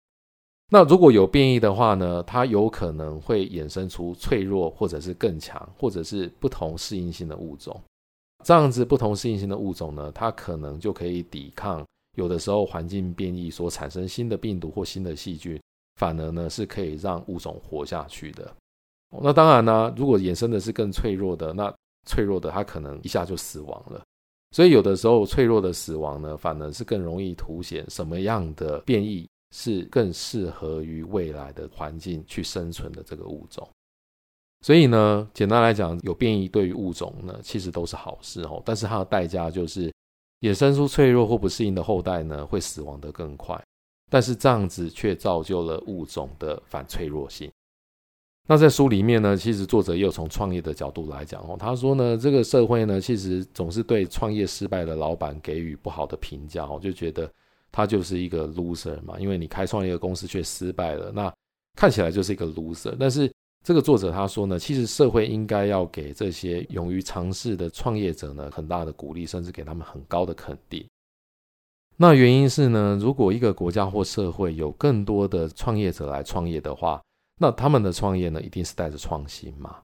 [0.72, 7.78] 那如果有变异的话呢，它有可能会衍生出脆弱或者是更强，或者是不同适应性的物种。
[8.44, 11.84] 这样子不同适应性的物种呢，它可能就可以抵抗
[12.16, 15.60] 有的时候环境变异所产生新的病毒或新的细菌，
[15.96, 18.50] 反而呢是可以让物种活下去的。
[19.22, 21.74] 那当然呢，如果衍生的是更脆弱的那。
[22.06, 24.02] 脆弱的，它可能一下就死亡了，
[24.52, 33.68] 所以有的时候脆弱的死亡呢，反而是更容易凸显什么样的变异是更适合于未来的环境去生存的这个物种。
[34.62, 38.62] 所以呢，简单来讲，有变异对于物种呢，其实都是好事哦。
[38.64, 39.92] 但是它的代价就是
[40.40, 43.62] 衍生出脆弱或不适应的后代呢，会死亡得更快。
[44.10, 47.48] 但是这样子却造就了物种的反脆弱性。
[48.50, 57.30] 那在书里面呢，其实作者也有从创业的角度来讲哦，他说呢，这个社会呢，其实总是对创业失败的老板给予不好的评价哦，就觉得
[57.70, 61.32] 他就是一个 loser 嘛，因为你开创一个公司却失败了，那
[61.76, 62.92] 看起来就是一个 loser。
[62.98, 63.32] 但是
[63.64, 70.84] 这个作者他说呢，其实社会应该要给这些勇于尝试的创业者呢，很大的鼓励，甚至给他们很高的肯定。
[71.96, 77.00] 那原因是呢，如果一个国家或社会有更多的创业者来创业的话，
[77.42, 79.78] 那他们的创业呢，一定是带着创新嘛。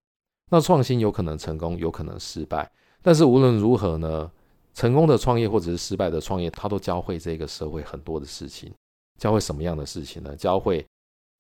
[0.51, 2.71] 那创新有可能成功，有可能失败。
[3.01, 4.31] 但是无论如何呢，
[4.75, 8.71] 成功的创业或者是失败的创业，它都教会这个社会很多的事情。
[9.19, 10.37] 教会什么样的事情呢？
[10.37, 10.87] 教会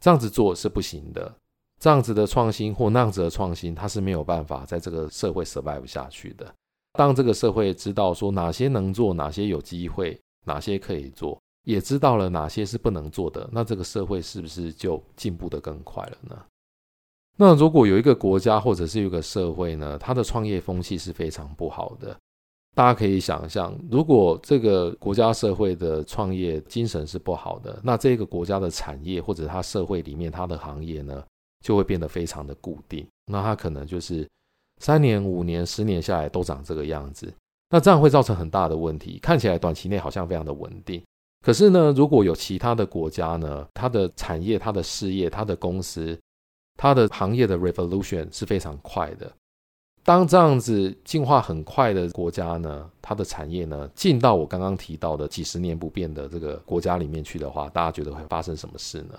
[0.02, 1.30] 这样子做是不行的，
[1.78, 6.50] 这样子的创新或那样子的创新，它是没有办法在这个社会 survive 下去的。
[6.94, 11.38] 当这个社会知道说哪些能做，哪些有机会，哪些可以做。
[11.66, 16.40] 也知道了哪些是不能做的，那这个社会是不是就进步得更快了呢？
[17.36, 22.16] 那如果有一个国家或者是有一个社会呢，它的创业风气是非常不好的，
[22.72, 31.24] 大家可以想象，如果这个国家社会的创业精神是不好的，那这个国家的产业或者它社会里面它的行业呢，
[31.64, 34.24] 就会变得非常的固定，那它可能就是
[34.80, 37.34] 三年、五年、十年下来都长这个样子，
[37.70, 41.02] 那这样会造成很大的问题，看起来短期内好像非常的稳定。
[41.46, 46.18] 可是呢，如果有其他的国家呢，它的产业、它的事业、它的公司、
[46.76, 49.32] 它的行业的 revolution 是非常快的，
[50.02, 59.16] 当这样子进化很快的国家呢，它的产业呢进到我刚刚提到的几十年不变的这个国家里面去的话，大家觉得会发生什么事呢？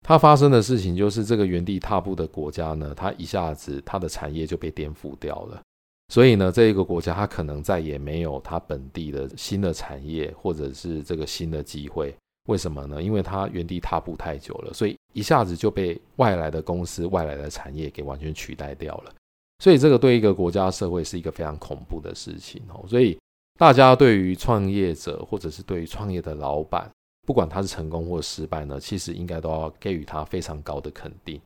[0.00, 5.60] 它发生的事情就是这个原地踏步的国家呢，它一下子它的产业就被颠覆掉了。
[6.08, 12.14] 所以呢，这一个国家它可能再也没有它本地的新的产业或者是这个新的机会。
[12.48, 13.02] 为什么呢？
[13.02, 19.14] 因为它原地踏步太久了，所以一下子就被外来的公司、外来的产业给完全取代掉了。
[19.62, 22.82] 所以这个对一个国家社会是一个非常恐怖的事情哦。
[22.88, 23.18] 所以
[23.58, 26.90] 大家对于创业者或者是对于创业的老板，
[27.26, 31.38] 不管他是成功或失败呢，其实应该都要给予他非常高的肯定。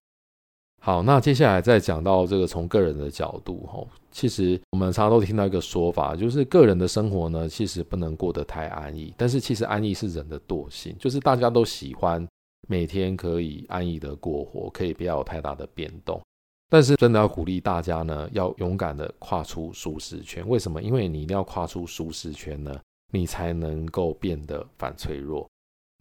[0.84, 9.14] 好，那接下来再讲到这个从个人的角度，吼，其实我们常常都听到一个说法，就是个人的生活呢，其实不能过得太安逸。
[9.16, 12.26] 但是其实安逸是人的惰性，就是大家都喜欢
[12.66, 16.20] 每天可以安逸的过活，可以不要有太大的变动。
[16.68, 20.42] 但是真的要鼓励大家呢，要勇敢的跨出舒适圈。
[20.48, 20.82] 为什么？
[20.82, 22.76] 因为你一定要跨出舒适圈呢，
[23.12, 25.48] 你才能够变得反脆弱。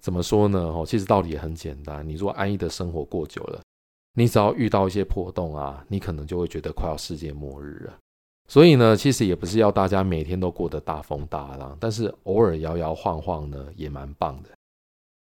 [0.02, 0.60] 怎么说呢？
[0.60, 3.62] 哦，其实道理也很简单，你如果安逸的生活过久了。
[4.14, 7.94] 你只要遇到一些破洞啊，你可能就会觉得快要世界末日了。
[8.50, 14.50] 所以呢，其实也不是要大家每天都过得大风大浪，但是偶尔摇摇晃晃呢，也蛮棒的。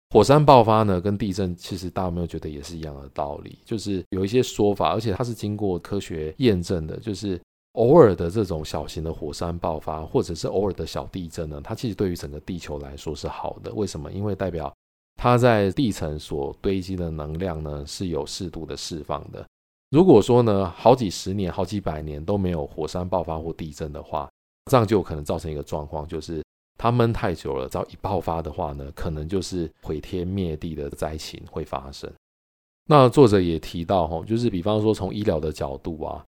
[0.09, 3.57] 火山爆发呢，跟地震其实大家有没有觉得也是一样的道理？
[3.63, 7.39] 就是有一些说法，而且它是经过科学验证的，就是
[7.75, 13.73] 偶尔的这种小型的火山爆发，或者是偶尔的小地震呢，它其实对于整个地球来说是好的。
[13.73, 14.11] 为什么？
[14.11, 14.73] 因为代表。
[15.15, 19.45] 它在地层所堆积的能量呢，是有适度的释放的。
[19.91, 24.27] 如果说呢，好几十年、好几百年都没有火山爆发或地震的话，
[24.71, 26.43] 这样就可能造成一个状况，就是
[26.77, 32.11] 它闷太久了，只要一爆发的话呢，可能就是毁天灭地的灾情会发生。
[32.85, 36.25] 那作者也提到，哈，就是比方说从医疗的角度啊，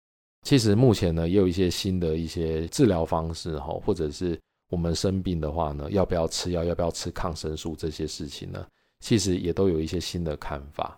[0.44, 4.40] 其实目前呢也有一些新的一些治疗方式，哈，或者是。
[4.70, 6.64] 我们生病的话呢，要不要吃药？
[6.64, 7.76] 要不要吃抗生素？
[7.76, 8.66] 这些事情呢，
[9.00, 10.98] 其实也都有一些新的看法。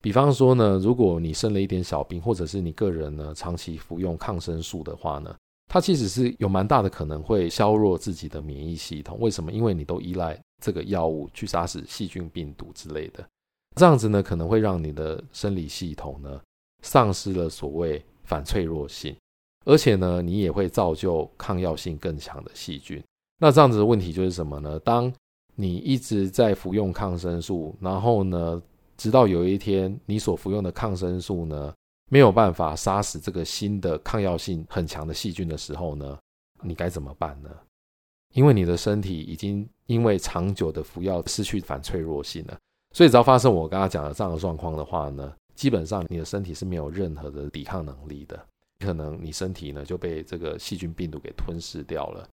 [0.00, 5.34] 比方说呢，如果你生了一点小病，或者是你个人呢长期服用抗生素的话呢，
[5.68, 9.18] 它其实是有蛮大的可能会削弱自己的免疫系统。
[9.18, 9.50] 为什么？
[9.50, 13.28] 因为你都依赖这个药物去杀死细菌、病毒之类的，
[13.74, 16.40] 这样子呢，可能会让你的生理系统呢
[16.82, 19.16] 丧失了所谓反脆弱性。
[19.68, 23.04] 而且呢，你也会造就抗药性更强的细菌。
[23.38, 24.78] 那这样子的问题就是什么呢？
[24.78, 25.12] 当
[25.56, 28.62] 你一直在服用抗生素，然后呢，
[28.96, 31.74] 直到有一天你所服用的抗生素呢，
[32.10, 36.18] 没有办法杀死这个新的抗药性很强的细菌的时候呢，
[36.62, 37.50] 你该怎么办呢？
[38.32, 42.58] 因为你的身体已经因为长久的服药失去反脆弱性了，
[42.94, 48.42] 所以只要发生我刚刚讲的这样的状况的话呢，基本上你的身体是没有任何的抵抗能力的。
[48.84, 52.28] 可能你身体呢就被这个细菌病毒给吞噬掉了，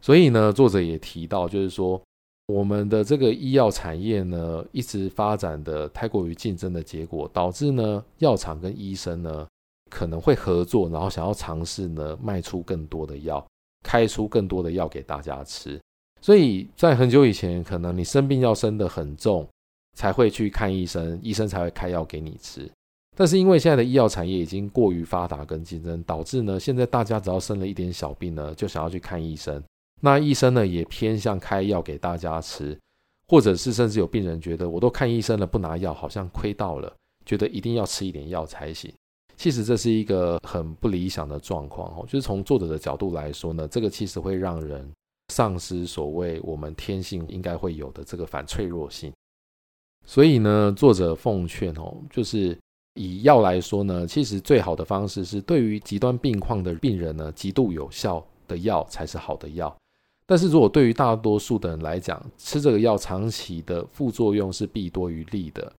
[0.00, 2.00] 所以呢，作者也提到，就是说
[2.46, 9.46] 我们的这个医药产业呢一直发展的太过于竞争的结果，导致呢药厂跟医生呢
[9.90, 13.44] 可能会合作，然后想要尝试呢卖出更多的药，
[13.82, 15.80] 开出更多的药给大家吃。
[16.20, 19.48] 所以在很久以前，可能你生病要生得很重，
[19.96, 22.70] 才会去看医生，医生才会开药给你吃。
[23.18, 29.60] 但是因为现在的医药产业已经过于发达跟竞争，导致呢，现在大家只要生了一点小病呢，就想要去看医生。
[30.00, 32.78] 那医生呢也偏向开药给大家吃，
[33.26, 36.94] 或者是甚至有病人觉得我都看医生了不拿药，好像亏到了，
[37.26, 38.94] 觉得一定要吃一点药才行。
[39.36, 42.04] 其实这是一个很不理想的状况哦。
[42.06, 44.88] 就是从作者的角度来说呢，这个其实会让人
[45.34, 49.12] 丧失所谓我们天性应该会有的这个反脆弱性。
[50.06, 52.56] 所以呢，作者奉劝哦，就是。
[52.98, 59.74] 以药来说呢，其实最好的方式是对于极端病况的病人呢，极度有效的药才是好的药。
[60.26, 65.72] 但是如果对于大多数的人来讲，吃这个药长期的副作用是弊多于利的，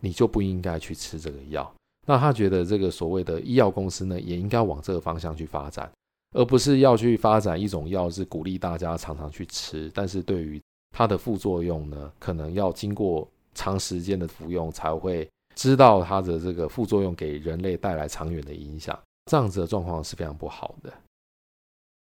[0.00, 1.70] 你就不应该去吃这个药。
[2.06, 5.88] 那他觉得这个所谓的医药公司呢，也应该往这个方向去发展，
[6.34, 15.28] 而不是要去发展一种药是鼓励大家常常去吃，但是对于它的副作用呢，可能要经过长时间的服用才会。
[15.54, 20.92] 知道它的这个副作用给人类带来长远的影响，这样子的状况是非常不好的。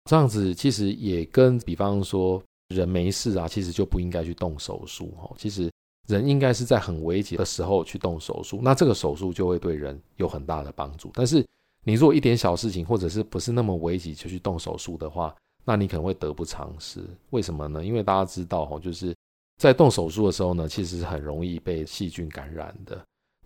[0.05, 5.35] 这样子其实也跟比方说人没事啊，其实就不应该去动手术哦。
[5.37, 5.71] 其实
[6.07, 11.11] 人应该是在很危急的时候去动手术，那这个手术就会对人有很大的帮助。
[11.13, 11.45] 但是
[11.83, 17.03] 你如果一点小事情或者是不是那么危急就去动手术的话，那你可能会得不偿失。
[17.29, 17.85] 为什么呢？
[17.85, 19.15] 因为大家知道哦，就是
[19.57, 22.99] 在动手术的时候呢，其实很容易被细菌感染的。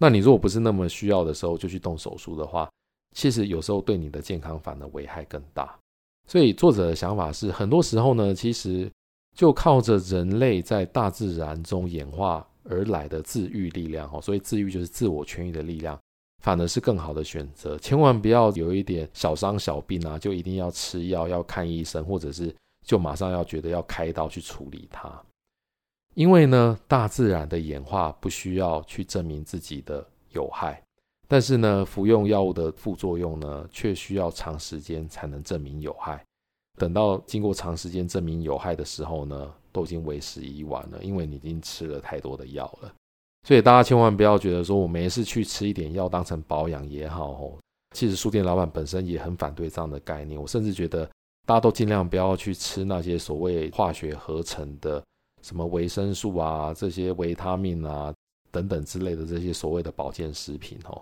[0.04, 2.70] 那你如果不是那么需要的时候就去动手术的话，
[3.16, 5.74] 其实有时候对你的健康反而危害更大。
[6.28, 8.92] 所以作者的想法是，很多时候呢，其实
[9.34, 15.98] 就靠着人类在大自然中演化而来的自愈力量，哈，所以自愈就是自我痊愈的力量，
[16.44, 17.78] 反而是更好的选择。
[17.78, 22.54] 千万不要有一点小伤小病啊，就一定要吃药、要看医生，或者是
[22.86, 25.10] 就马上要觉得要开刀去处理它。
[26.16, 30.82] 因为呢，大自然的演化不需要去证明自己的有害。
[31.28, 36.24] 但是呢，服用药物的副作用呢，却需要长时间才能证明有害。
[36.78, 42.94] 等到经过长时间证明有害的时候呢，都已经为时已晚了，因为你已经吃了太多的药了。
[43.48, 47.58] 所以大家千万不要觉得说我没事去吃一点药当成保养也好哦。
[47.96, 50.40] 其实书店老板本身也很反对这样的概念。
[50.40, 51.06] 我甚至觉得
[51.46, 55.04] 大家都尽量不要去吃那些所谓化学合成的
[55.44, 58.12] 什么维生素啊、这些维他命啊
[58.50, 61.00] 等等之类的这些所谓的保健食品哦。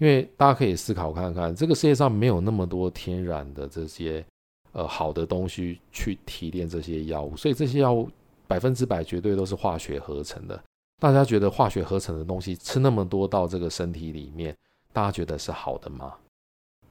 [0.00, 4.24] 因为大家可以思考看看，这个世界上没有那么多天然的这些
[4.72, 8.10] 呃好的东西去提炼这些药物，所以这些药物
[8.48, 10.60] 百分之百绝对都是化学合成的。
[11.00, 14.56] 大家觉得化学合成的东西吃那么多到这个身体里面，
[14.92, 16.14] 大家觉得是好的吗？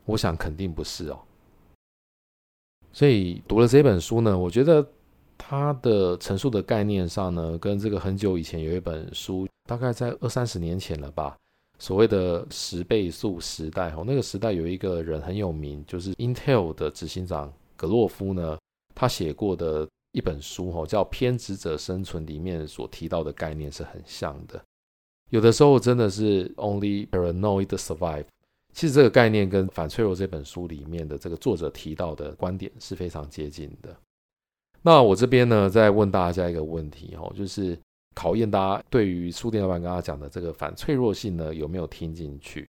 [0.06, 1.20] 我想肯定不是哦。
[2.92, 4.86] 所以读了这本书呢，我觉得
[5.38, 11.38] 它的陈述的概念上呢，跟这个很久以前有一本书，大概在二三十年前了吧。
[11.80, 18.58] 所谓的十倍速时代，哦，那个时代有一个人很有名，就是 Intel 的执行长格洛夫呢，
[18.96, 24.64] 他写过的一本书，哦，叫《偏执者生存》，里面所提到的概念是很像的。
[25.30, 28.26] 有的时候真的是 Only Paranoid Survive。
[28.72, 33.96] 其实这个概念跟《反脆弱》这本书里面的这个作者提到的观点是非常接近的。
[34.84, 37.76] 那我这边呢，再问大家一个问题，哦，就是。
[38.16, 42.70] 考验大家对于书店老板刚刚讲的这个反脆弱性呢，有没有听进去？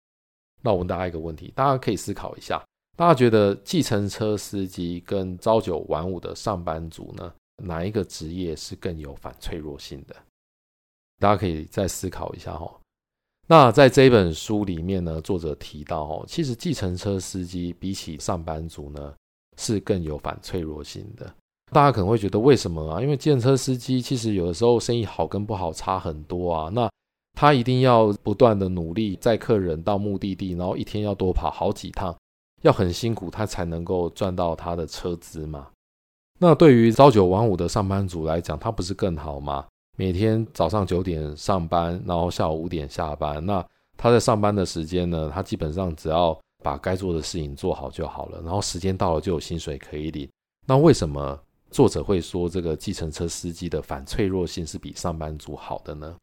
[0.61, 2.63] 那我问大家一个问题，大家可以思考一下：
[2.95, 10.15] 大家觉得计程车司机跟朝九晚五的上班族呢，哪一个职业是更有反脆弱性的？
[11.19, 12.71] 大家可以再思考一下哈。
[13.47, 19.15] 那在这本书里面呢，作者提到哦，其实计程车司机比起上班族呢，
[19.57, 21.35] 是更有反脆弱性的。
[21.73, 23.01] 大家可能会觉得为什么啊？
[23.01, 26.69] 因为计程车司机其实有的时候生意好跟不好差很多啊。
[26.69, 26.91] 那
[27.35, 32.15] 他一定要不断的努力载客人到目的地，然后一天要多跑好几趟，
[32.63, 35.69] 要很辛苦，他才能够赚到他的车资嘛。
[36.39, 39.65] 那对于朝九晚五的上班族来讲，他不是更好吗？
[39.97, 43.45] 每天早上九点上班，然后下午五点下班。
[43.45, 43.65] 那
[43.97, 50.29] 他在上班的时间呢，他基本上只要把该做的事情做好就好了，然后时间到了就有薪水可以领。
[50.67, 51.39] 那为什么？
[51.71, 56.17] 作者会说，这个计程车司机的反脆弱性是比上班族好的呢？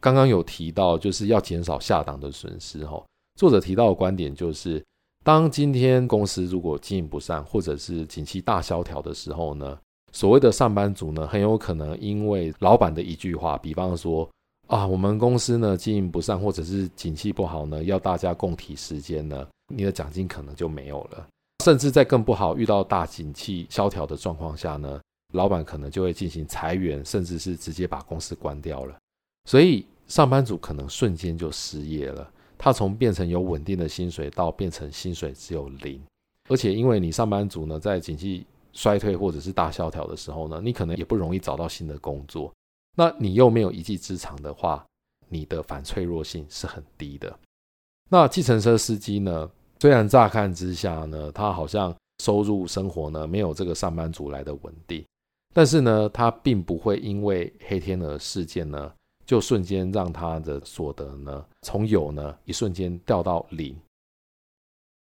[0.00, 2.86] 刚刚有提到，就是要减少下档的损失。
[2.86, 4.82] 哈，作者提到的观点就是，
[5.24, 9.78] 当今天公司如果经营不善，或者是景气大萧条的时候呢，
[10.12, 14.28] 所谓的上班族呢，很有可能因为老板的一句话，比方说
[14.68, 21.26] 啊，我们公司呢经营不善，或者是景气不好呢，要大家共体时间呢，你的奖金可能就没有了。
[21.64, 25.00] 甚至在更不好遇到大景气萧条的状况下呢，
[25.34, 28.96] 老板可能就会进行裁员，甚至是直接把公司关掉了。
[29.44, 32.30] 所以上班族可能瞬间就失业了。
[32.56, 36.02] 他从变成有稳定的薪水到变成薪水只有零，
[36.48, 42.52] 而且因为你上班族呢，在景气衰退或者是大萧条的时候呢，你可能也不容易找到新的工作。
[42.96, 44.84] 那你又没有一技之长的话，
[45.28, 47.38] 你的反脆弱性是很低的。
[48.08, 49.50] 那计程车司机呢？
[49.80, 55.04] 虽然乍看之下呢，他好像收入生活呢没有这个上班族来的稳定，
[55.54, 58.92] 但是呢，他并不会因为黑天鹅事件呢，
[59.24, 63.76] 就瞬间让他的所得呢从有呢一瞬间掉到零。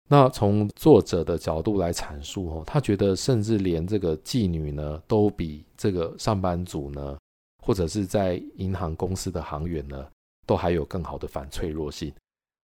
[0.10, 7.18] 那从作者的角度来阐述哦，他觉得甚至连这个妓女呢，都比这个上班族呢，
[7.62, 10.08] 或者是在银行公司的行员呢，
[10.46, 12.14] 都还有更好的反脆弱性。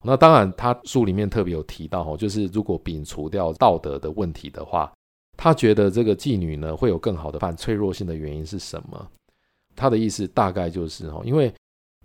[0.03, 4.91] 那当然，他书里面特别有提到哦，就是如果摒除掉道德的问题的话，
[5.37, 9.07] 他觉得这个妓女呢会有更好的反脆弱性的原因是什么？
[9.77, 11.53] 他的意思大概就是哦，因为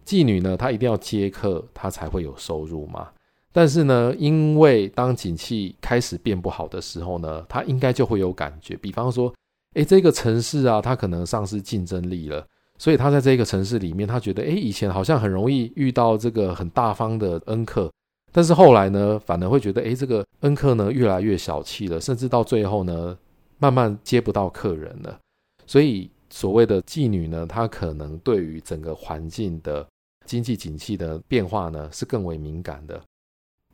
[0.06, 3.10] 妓女呢，她一定要接客，她才会有收入嘛。
[3.52, 9.34] 但是呢，因为当景气开始变不好的时候呢，她应该就会有感觉，比方说，
[9.74, 12.46] 诶，这个城市啊，它可能丧失竞争力了。
[12.78, 17.92] 所以他在这个城市里面，他觉得，哎，以前好像很容易遇到这个很大方的恩客，
[18.32, 23.18] 但是后来呢，反而会觉得，哎，这个恩客呢越来越小气了，甚至到最后呢，
[23.60, 25.20] 慢慢接不到客人了。
[25.66, 29.88] 所以所谓的妓女呢，她可能对于整个环境的
[30.26, 33.02] 经济景气的变化呢，是更为敏感的。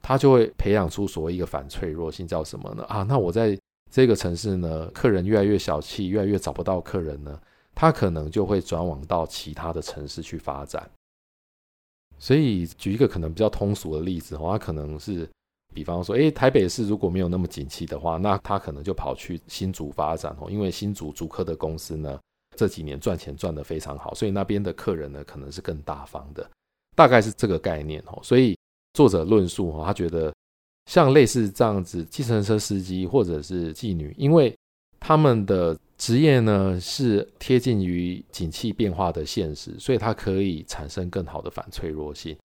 [0.04, 2.84] 他就会培养出所谓一个反脆弱性，叫什么呢？
[2.86, 3.58] 啊，那我在
[3.92, 7.40] 这个城市呢，客人越来越小气，越来越找不到客人呢，
[7.74, 10.90] 他可能就会转往到其他的城市去发展。
[12.20, 15.28] 所以举一个可能比较通俗的例子，他可能是，
[15.74, 22.20] 比方说，诶，台北市如果没有那么景气的话，那他可能就跑去新竹发展哦，因为新竹竹科的公司呢，
[22.56, 26.48] 这几年赚钱赚得非常好，所以那边的客人呢，可能是更大方的，
[26.96, 28.20] 大概是这个概念哦。
[28.22, 28.56] 所以
[28.94, 30.32] 作者论述哈，他觉得
[30.86, 34.56] 像类似这样子，计程车司机或者是妓女，因为
[35.00, 42.36] 他们的职业呢是贴近于景气变化的现实，所以它可以产生更好的反脆弱性。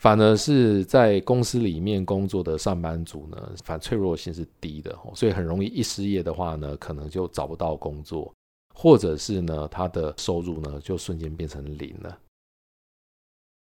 [0.00, 8.32] 反而是在公司里面工作的上班族呢，反脆弱性是低的，所以很容易一失业的话呢，可能就找不到工作，
[8.72, 12.16] 或者是呢，他的收入呢就瞬间变成零了。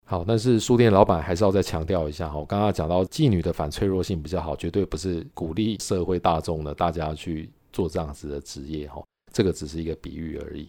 [0.06, 9.02] 好，但是书店老板还是要再强调一下哈，我刚刚讲到妓女的反脆弱性比较好，绝对不是鼓励社会大众呢大家去做这样子的职业哈，
[9.38, 10.68] 这个只是一个比喻而已。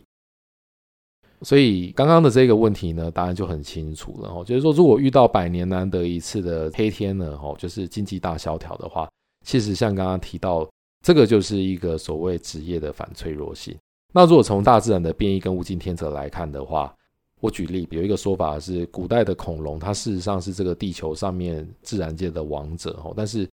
[1.40, 9.08] 所以刚刚的这个问题呢，答案就很清楚了哦，就是说，如果遇到百年难得一次的黑天呢，哦，就是经济大萧条的话，
[9.46, 10.68] 其实像刚刚提到，
[11.02, 13.74] 这个就是一个所谓职业的反脆弱性。
[14.12, 16.94] 那如果从大自然的变异跟物竞天择来看的话，
[17.40, 23.48] 我举例，有一个说法是，古代的恐龙，它事实上是这个地球上面自然界的王者哦，但是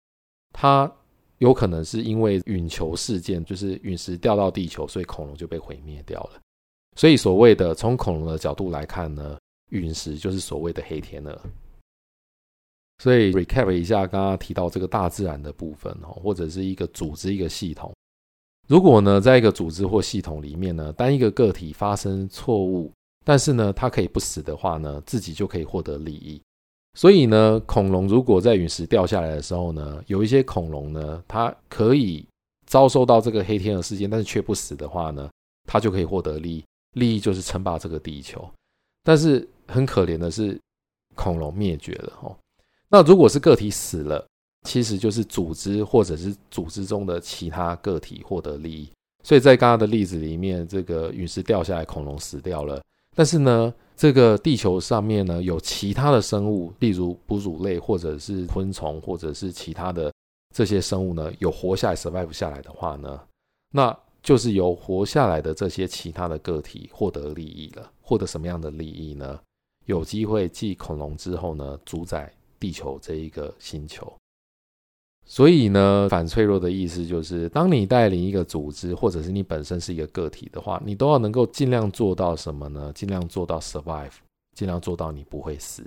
[0.52, 0.90] 它
[1.42, 6.40] 有可能是因为陨球事件，就是陨石掉到地球，所以恐龙就被毁灭掉了。
[6.94, 9.36] 所以，所谓的从恐龙的角度来看呢，
[9.70, 11.36] 陨石就是所谓的黑天鹅。
[12.98, 17.92] 所以，recap 一下刚刚提到这个大自然的部分哦，或者是一个组织、一个系统。
[18.68, 22.92] 如果呢，在一个组织或系统里面呢，当一个个体发生错误，
[23.24, 26.40] 但是呢，它可以不死的话呢，自己就可以获得利益。
[26.94, 32.26] 所以呢，恐龙如果在陨石掉下来的时候呢，有一些恐龙呢，它可以
[32.66, 35.30] 遭受到这个黑天鹅事件，但是却不死的话呢，
[35.66, 36.64] 它就可以获得利益。
[36.92, 38.46] 利益就是称霸这个地球，
[39.02, 40.60] 但是很可怜的是，
[41.14, 42.36] 恐龙灭绝了哦。
[42.90, 44.22] 那如果是个体死了，
[44.68, 48.90] 其实就是组织或者是组织中的其他个体获得利益。
[49.24, 52.82] 所以在刚刚的例子里面，这个陨石掉下来，恐龙死掉了，
[53.14, 60.12] 但是呢，这个地球上面呢有其他的生物，例如哺乳类或者是昆虫或者是其他的
[60.54, 63.20] 这些生物呢，有活下来 survive 下来的话呢，
[63.70, 63.98] 那。
[64.22, 69.36] 就是由活下来的这些其他的个体获得利益了，获得什么样的利益呢？
[69.86, 74.16] 有机会继恐龙之后呢，主宰地球这一个星球。
[75.24, 82.92] 所以呢，反脆弱的意思就是，当你带领一个组织，或者是你本身是一个个体的话，你都要能够尽量做到什么呢？
[82.94, 84.12] 尽量做到 survive，
[84.54, 85.82] 尽量做到你不会死，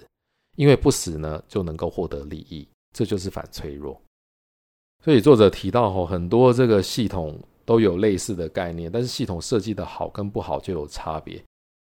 [0.55, 3.99] 因为不死呢，就能够获得利益，这就是反脆弱。
[5.03, 7.39] 所以作者提到吼，很多这个系统。
[7.67, 11.43] 都有类似的概念，但是系统设计的好跟不好就有差别。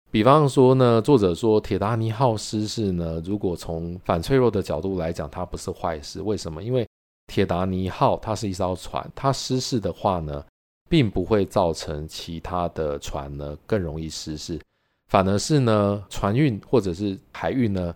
[0.09, 6.19] 比方说呢，作者说铁达尼号失事呢，如果从反脆弱的角度来讲，它不是坏事。
[6.19, 6.63] 为什么？
[6.63, 6.83] 因为
[7.27, 10.43] 铁达尼号它是一艘船，它失事的话呢，
[10.89, 14.59] 并不会造成其他的船呢更容易失事，
[15.07, 17.93] 反而是呢船运或者是海运呢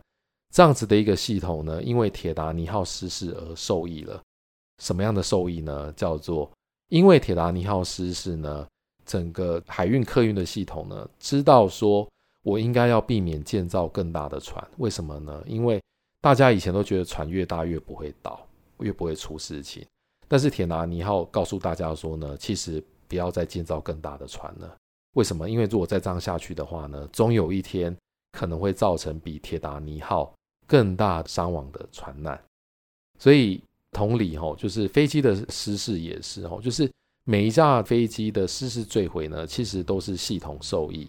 [0.51, 4.21] 这样子的一个系统呢，因为铁达尼号失事而受益了。
[4.82, 5.93] 什么样的受益呢？
[5.95, 6.51] 叫做
[6.89, 8.67] 因为铁达尼号失事呢，
[9.05, 12.05] 整个海运客运的系统呢，知道说
[12.43, 14.61] 我应该要避免建造更大的船。
[14.77, 15.41] 为什么呢？
[15.45, 15.82] 因为
[16.19, 18.45] 大家以前都觉得船越大越不会倒，
[18.82, 19.86] 越不会出事情。
[20.27, 24.77] 但是铁达尼号告诉大家说呢，其实不要再建造更大的船了。
[25.13, 25.49] 为什么？
[25.49, 27.95] 因为如果再这样下去的话呢，终有一天
[28.32, 30.34] 可能会造成比铁达尼号
[30.65, 32.41] 更大伤亡的船难。
[33.19, 33.61] 所以。
[33.93, 36.89] 同理，吼，就是飞机的失事也是，吼，就是
[37.25, 41.05] 每一架飞机的失事坠毁呢，其实都是系统受益。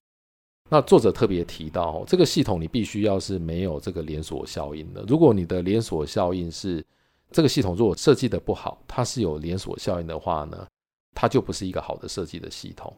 [0.69, 5.05] 那作者特别提到，这个系统你必须要是没有这个连锁效应的。
[5.07, 6.85] 如果你的连锁效应是
[7.33, 10.67] 这个系统如果设计的不好，它是有连锁效应的话呢，
[11.15, 12.95] 它就不是一个好的设计的系统。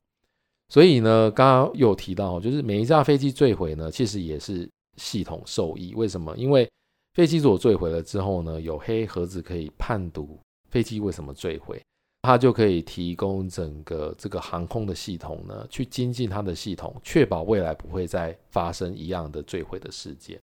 [0.69, 5.95] 所以呢，刚刚又提到，就是每一架飞机坠毁呢，其实也是系统受益。
[5.95, 6.35] 为什么？
[6.37, 6.69] 因为
[7.13, 10.39] 飞机如果坠毁了之后呢，有黑盒子可以判读
[10.71, 11.81] 飞机为什么坠毁，
[12.23, 20.41] 它就可以提供整个这个航空的系统呢，去精进它的系统，确保未来不会再发生一样的坠毁的事件。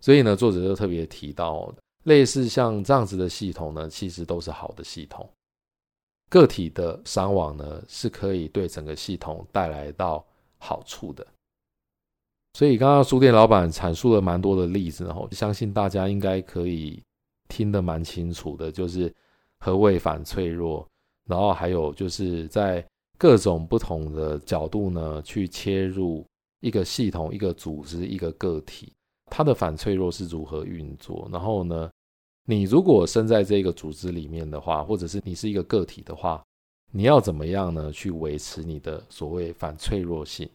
[0.00, 1.74] 所以呢，作者就特别提到，
[2.04, 5.28] 类似像这样子的系统呢，其实都是好的系统。
[6.28, 10.24] 个体的伤亡呢，是可以对整个系统带来到
[10.58, 11.26] 好处的。
[12.54, 17.02] 所以刚刚书店老板阐述了蛮多的例子，然后相信大家应该可以
[17.48, 19.12] 听得蛮清楚的，就是
[19.58, 20.86] 何谓反脆弱，
[21.28, 22.84] 然后还有就是在
[23.18, 26.26] 各种不同的角度呢去切入
[26.60, 28.92] 一个系统、一个组织、一个个体，
[29.30, 31.28] 它的反脆弱是如何运作。
[31.32, 31.90] 然后呢，
[32.46, 36.42] 你如果身在这个组织里面的话，或者是你是一个个体的话，
[36.92, 40.48] 你要怎么样呢去维持你的所谓反脆弱性？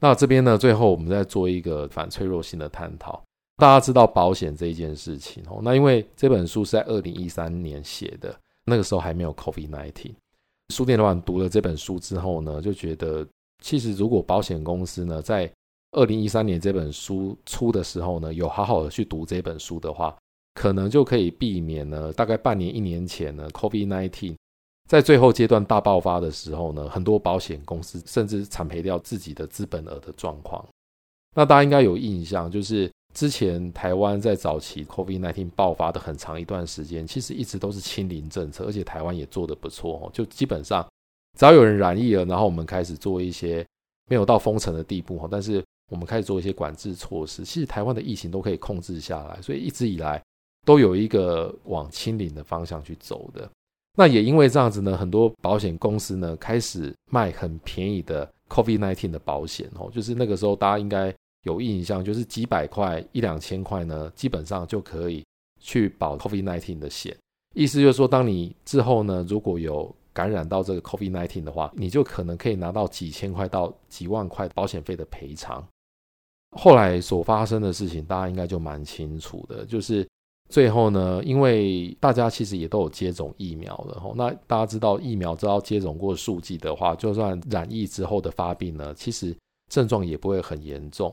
[0.00, 3.22] 那这边呢，最后我们再做一个反脆弱性的探讨。
[3.56, 10.12] 大家知道保险这一件事情哦，那因为这本书是在二零一三年写的，那个时候还没有 COVID nineteen。
[10.74, 13.26] 书店老板读了这本书之后呢，就觉得
[13.62, 15.50] 其实如果保险公司呢，在
[15.92, 20.16] 二零一三年这本书出的时候呢，有好好的去读这本书的话，
[20.54, 24.34] 可能就可以避免呢，大概半年一年前呢，COVID-19。
[24.88, 30.64] 在最后阶段大爆发的时候呢，很多保险公司甚至惨赔掉自己的资本额的状况。
[31.34, 40.10] 那大家应该有印象，就是之前台湾在早期 COVID-19 爆发的很长一段时间，其实一直都是清零政策，而且台湾也做得不错哦。
[40.12, 40.86] 就基本上
[41.36, 43.66] 只要有人染疫了，然后我们开始做一些
[44.08, 50.22] 没有到封城的地步哈，但是我们开始做一些管制措施，其实台湾的疫情都可以控制下来，所以一直以来
[50.64, 53.48] 都有一个往清零的方向去走的。
[53.98, 61.14] 那也因为这样子呢，很多保险公司呢开始卖很便宜的 COVID-19 的保险哦，就是那个时候大家应该
[61.44, 65.24] 有印象，就是几百块一两千块呢，基本上就可以
[65.60, 67.16] 去保 COVID-19 的险。
[67.54, 75.66] 意思就是说，当你之后呢如果有感染到这个 COVID-19 的话，你就可能可以拿到几千块到几万块保险费的赔偿。
[76.56, 80.06] 后来所发生的事情，大家应该就蛮清楚的，就是。
[80.48, 89.36] 最后呢，因为大家其实也都有接种疫苗了吼，那大家知道疫苗只要接种过数剂的话，就算染疫之后的发病呢，其实
[89.68, 91.12] 症状也不会很严重。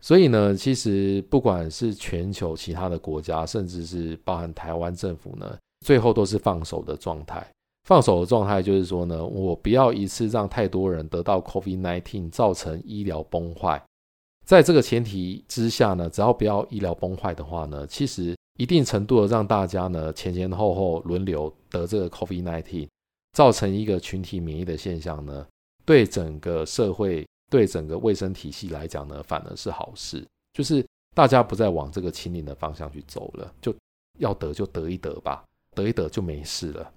[0.00, 5.56] 所以呢，其实不管是全球其他的国家，甚至是包含台湾政府呢，
[5.86, 7.46] 最后都是放手的状态。
[7.84, 13.80] 放手的状态就是说呢，我不要一次让太多人得到 COVID-19，造成医疗崩坏。
[14.44, 18.34] 在这个前提之下呢，只要不要医疗崩坏的话呢，其实。
[18.56, 22.88] 一定程度的让大家呢前前后后轮流得这个 COVID-19，
[23.32, 25.44] 造成一个群体免疫的现象呢，
[25.84, 30.24] 对整个社会、对整个卫生体系来讲呢，反而是好事。
[30.52, 30.86] 就是
[31.16, 33.74] 大家不再往这个清零的方向去走了，就
[34.20, 35.42] 要得就得一得吧，
[35.74, 36.92] 得一得就没事了。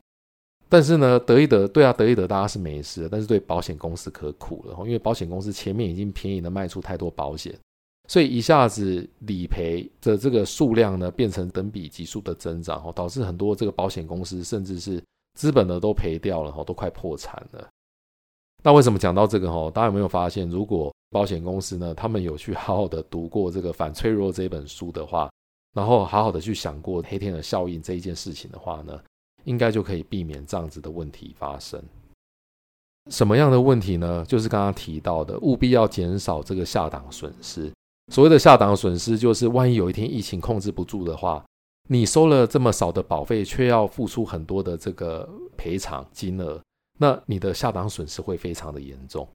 [0.69, 7.57] 但是呢，得一得，对啊，得一得大家是没事的，但是对保险公司可苦了，因为保险公司前面已经便宜的卖出太多保险。
[8.09, 15.03] 所以一下子理赔的这个数量呢，变成等比级数的增长，哦，导致很多这个保险公司甚至是
[15.37, 17.67] 资本呢都赔掉了，哦，都快破产了。
[18.63, 19.49] 那为什么讲到这个？
[19.49, 25.29] 哦，大家有没有发现，如果保险公司呢，他们有去好好的读过这个《反脆弱》这本书的话，
[25.73, 28.99] 然后好好的去想过黑天鹅效应这一件事情的话呢，
[29.47, 31.81] 应该就可以避免这样子的问题发生。
[33.09, 34.25] 什么样的问题呢？
[34.27, 37.71] 就是刚刚提到的，务必要减少这个下档损失。
[38.11, 41.45] 所谓的下档损失，就是万一有一天疫情控制不住的话，
[41.89, 46.61] 你收了这么少的保费，却要付出很多的这个赔偿金额，
[46.99, 49.25] 那你的下档损失会非常的严重。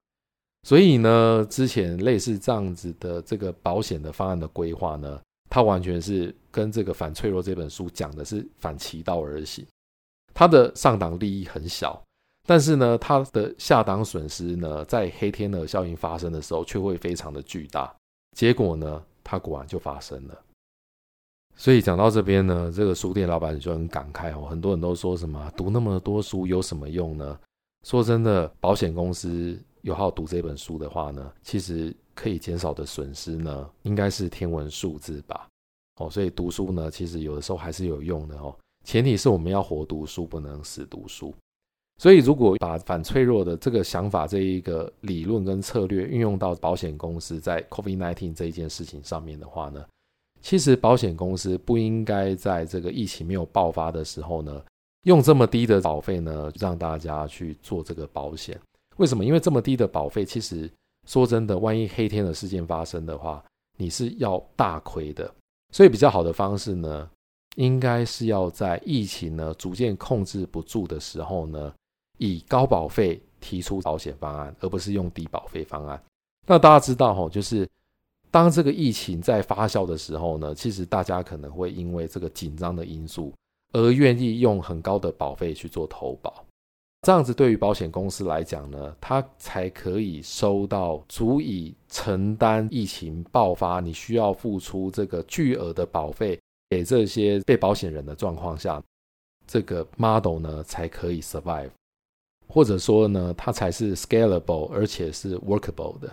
[0.65, 9.67] 所以呢，之前类似这样子的这个保险的方案的规划呢，它完全是跟这个《反脆弱》这本书讲的是反其道而行。
[10.35, 12.03] 它的上档利益很小，
[12.47, 17.95] 但是呢，它的下档损失呢，在黑天鹅效应发生的时候，却会非常的巨大。
[18.37, 20.39] 结果呢，它果然就发生了。
[21.55, 24.47] 所以讲到这边呢，这个书店老板就很感慨哦。
[24.49, 27.39] 很多人都说什么读那么多书有什么用呢？
[27.87, 35.47] 说真的，保险公司有好读这本书的话呢，其实可以减少的损失呢，应该是天文数字吧。
[35.97, 38.57] 哦，所以读书呢，其实有的时候还是有用的哦。
[38.85, 41.35] 前提是我们要活读书，不能死读书。
[41.99, 49.85] 所以，如果把反脆弱的这个想法、这一个理论跟策略运用到保险公司在 COVID-19 这一件事情上面的话呢，
[50.41, 54.61] 其实保险公司不应该在这个疫情没有爆发的时候呢，
[55.05, 58.59] 用这么低的保费呢，让大家去做这个保险。
[58.97, 59.25] 为什么？
[59.25, 60.69] 因为这么低的保费，其实
[61.07, 63.45] 说真的，万一黑天的事件发生的话，
[63.77, 65.33] 你是要大亏的。
[65.73, 67.09] 所以，比较好的方式呢，
[67.57, 71.73] 应该是要在疫情呢逐渐控制不住的时候呢。
[72.19, 76.01] 以高保费提出保险方案，而不是用低保费方案。
[76.47, 77.69] 那大家知道吼，就是
[78.31, 83.33] 当这个疫情在发酵的时候呢，其实大家可能会因为这个紧张的因素
[83.73, 86.45] 而愿意用很高的保费去做投保。
[87.01, 96.39] 这样子对于保险公司来讲呢，它才可以收到足以承担疫情爆发你需要付出这个巨额的保费，
[96.73, 98.83] 给这些被保险人的状况下，
[99.47, 101.69] 这个 model 呢才可以 survive，
[102.49, 106.11] 或者说呢，它才是 scalable 而且是 workable 的。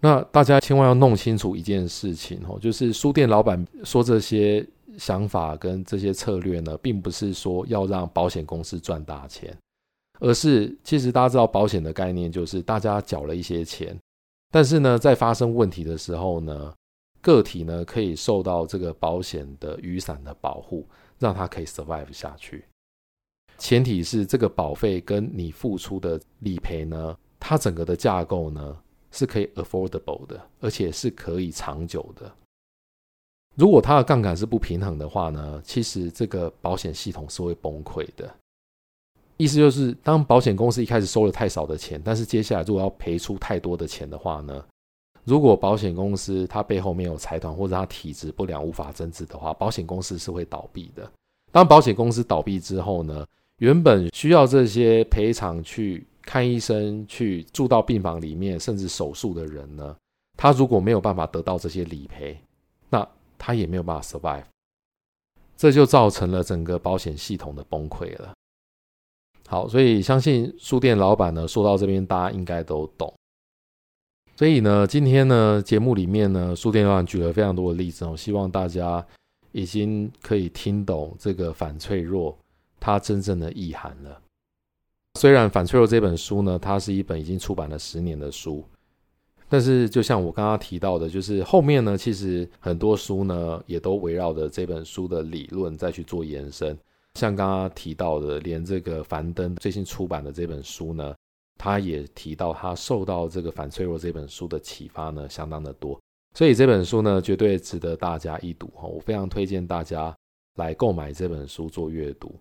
[0.00, 4.62] 那大家千万要弄清楚一件事情哦，就是书店老板说这些
[4.98, 9.56] 想法跟这些策略呢，并不是说要让保险公司赚大钱，
[10.20, 13.98] 而是其实大家知道保险的概念就是大家缴了一些钱，
[14.50, 16.74] 但是呢，在发生问题的时候呢，
[17.24, 20.86] 个体呢可以受到这个保险的雨伞的保护，
[21.18, 22.64] 让它可以 survive 下去。
[23.58, 28.78] 前提是这个保费跟你付出的理赔呢，它整个的架构呢。
[29.16, 32.28] 是可以 affordable 的，而且是可以长久的。
[33.54, 38.28] 如果它的杠杆是不平衡的话呢，其实这个保险系统是会崩溃的。
[39.36, 44.64] 意思就是，当保险公司一开始收了太少的钱，但是接下来如果要赔出太多的钱的话呢，
[45.24, 51.10] 如果保险公司它背后没有财团或者它体质不良无法增资的话，保险公司是会倒闭的。
[51.50, 53.26] 当保险公司倒闭之后呢，
[53.58, 56.06] 原本需要这些赔偿去。
[56.26, 59.94] 看医生、去住到病房里面，甚至手术的人呢，
[60.38, 62.34] 他如果没有办法得到这些理赔，
[62.88, 63.06] 那
[63.36, 64.44] 他也没有办法 survive，
[65.54, 68.32] 这就造成了整个保险系统的崩溃了。
[69.46, 73.12] 好，所以相信书店老板呢，说到这边，大家应该都懂。
[74.36, 79.04] 所以呢，今天呢，节目里面呢，书店老板举了非常多的例子，我希望大家
[79.52, 82.36] 已经可以听懂这个反脆弱
[82.80, 84.20] 它真正的意涵了。
[85.20, 88.64] 虽然《反脆弱》这本书呢，它是一本已经出版了十年的书，
[89.48, 96.76] 但是就像我刚刚提到的，就是后面呢，其实很多书呢，也都围绕着这本书的理论再去做延伸。
[97.14, 101.14] 像刚刚提到的，连这个樊登最新出版的这本书呢，
[101.58, 105.98] 他也提到他受到这个《反脆弱》这本书的启发呢，相当的多。
[106.36, 110.14] 所以这本书呢，绝对值得大家一读哈，我非常推荐大家
[110.56, 112.34] 来购买这本书做阅读。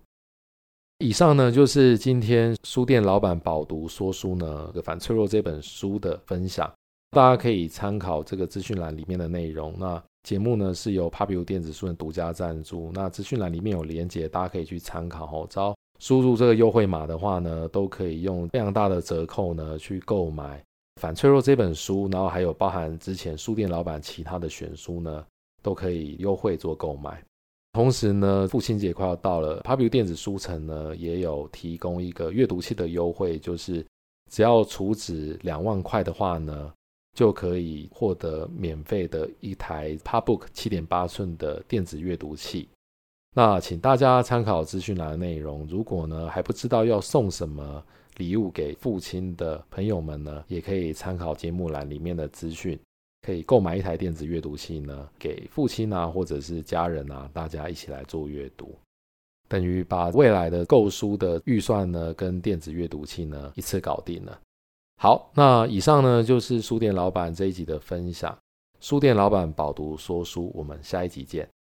[1.00, 6.72] 以上呢，就是今天书店老板饱读说书呢，《反脆弱》这本书的分享，
[7.12, 9.76] 大家可以参考这个资讯栏里面的内容。
[9.78, 15.48] 那节目呢是由 Pubu 电子书的独家赞助，那资讯栏里面有连结，大家可以去参考哦。
[15.50, 20.60] 只要输入这个优惠码的话呢，都可以用非常大的折扣呢去购买
[21.02, 25.26] 《反脆弱》这本书，然后还有包含之前书店老板其他的选书呢，
[25.62, 27.24] 都可以优惠做购买。
[27.72, 33.84] 同时呢，父亲节快要到了，Pubu 电子书城呢也有提供一个阅读器的优惠，就是
[34.30, 36.72] 只要储值两万块的话呢，
[37.16, 42.70] 就可以获得免费的一台 Pubook 七点八寸的电子阅读器。
[43.34, 47.84] 那请大家参考资讯栏的内容，如果呢还不知道要送什么
[48.18, 52.80] 礼物给父亲的朋友们呢，也可以参考节目栏里面的资讯。
[53.26, 58.76] 可以购买一台电子阅读器呢，给父亲啊，或者是家人啊，大家一起来做阅读，
[59.48, 64.38] 等于把未来的购书的预算呢，跟电子阅读器呢一次搞定了。
[65.02, 68.38] 好，那以上呢就是书店老板这一集的分享。
[68.82, 71.48] 书店老板饱读说书，我们下一集见。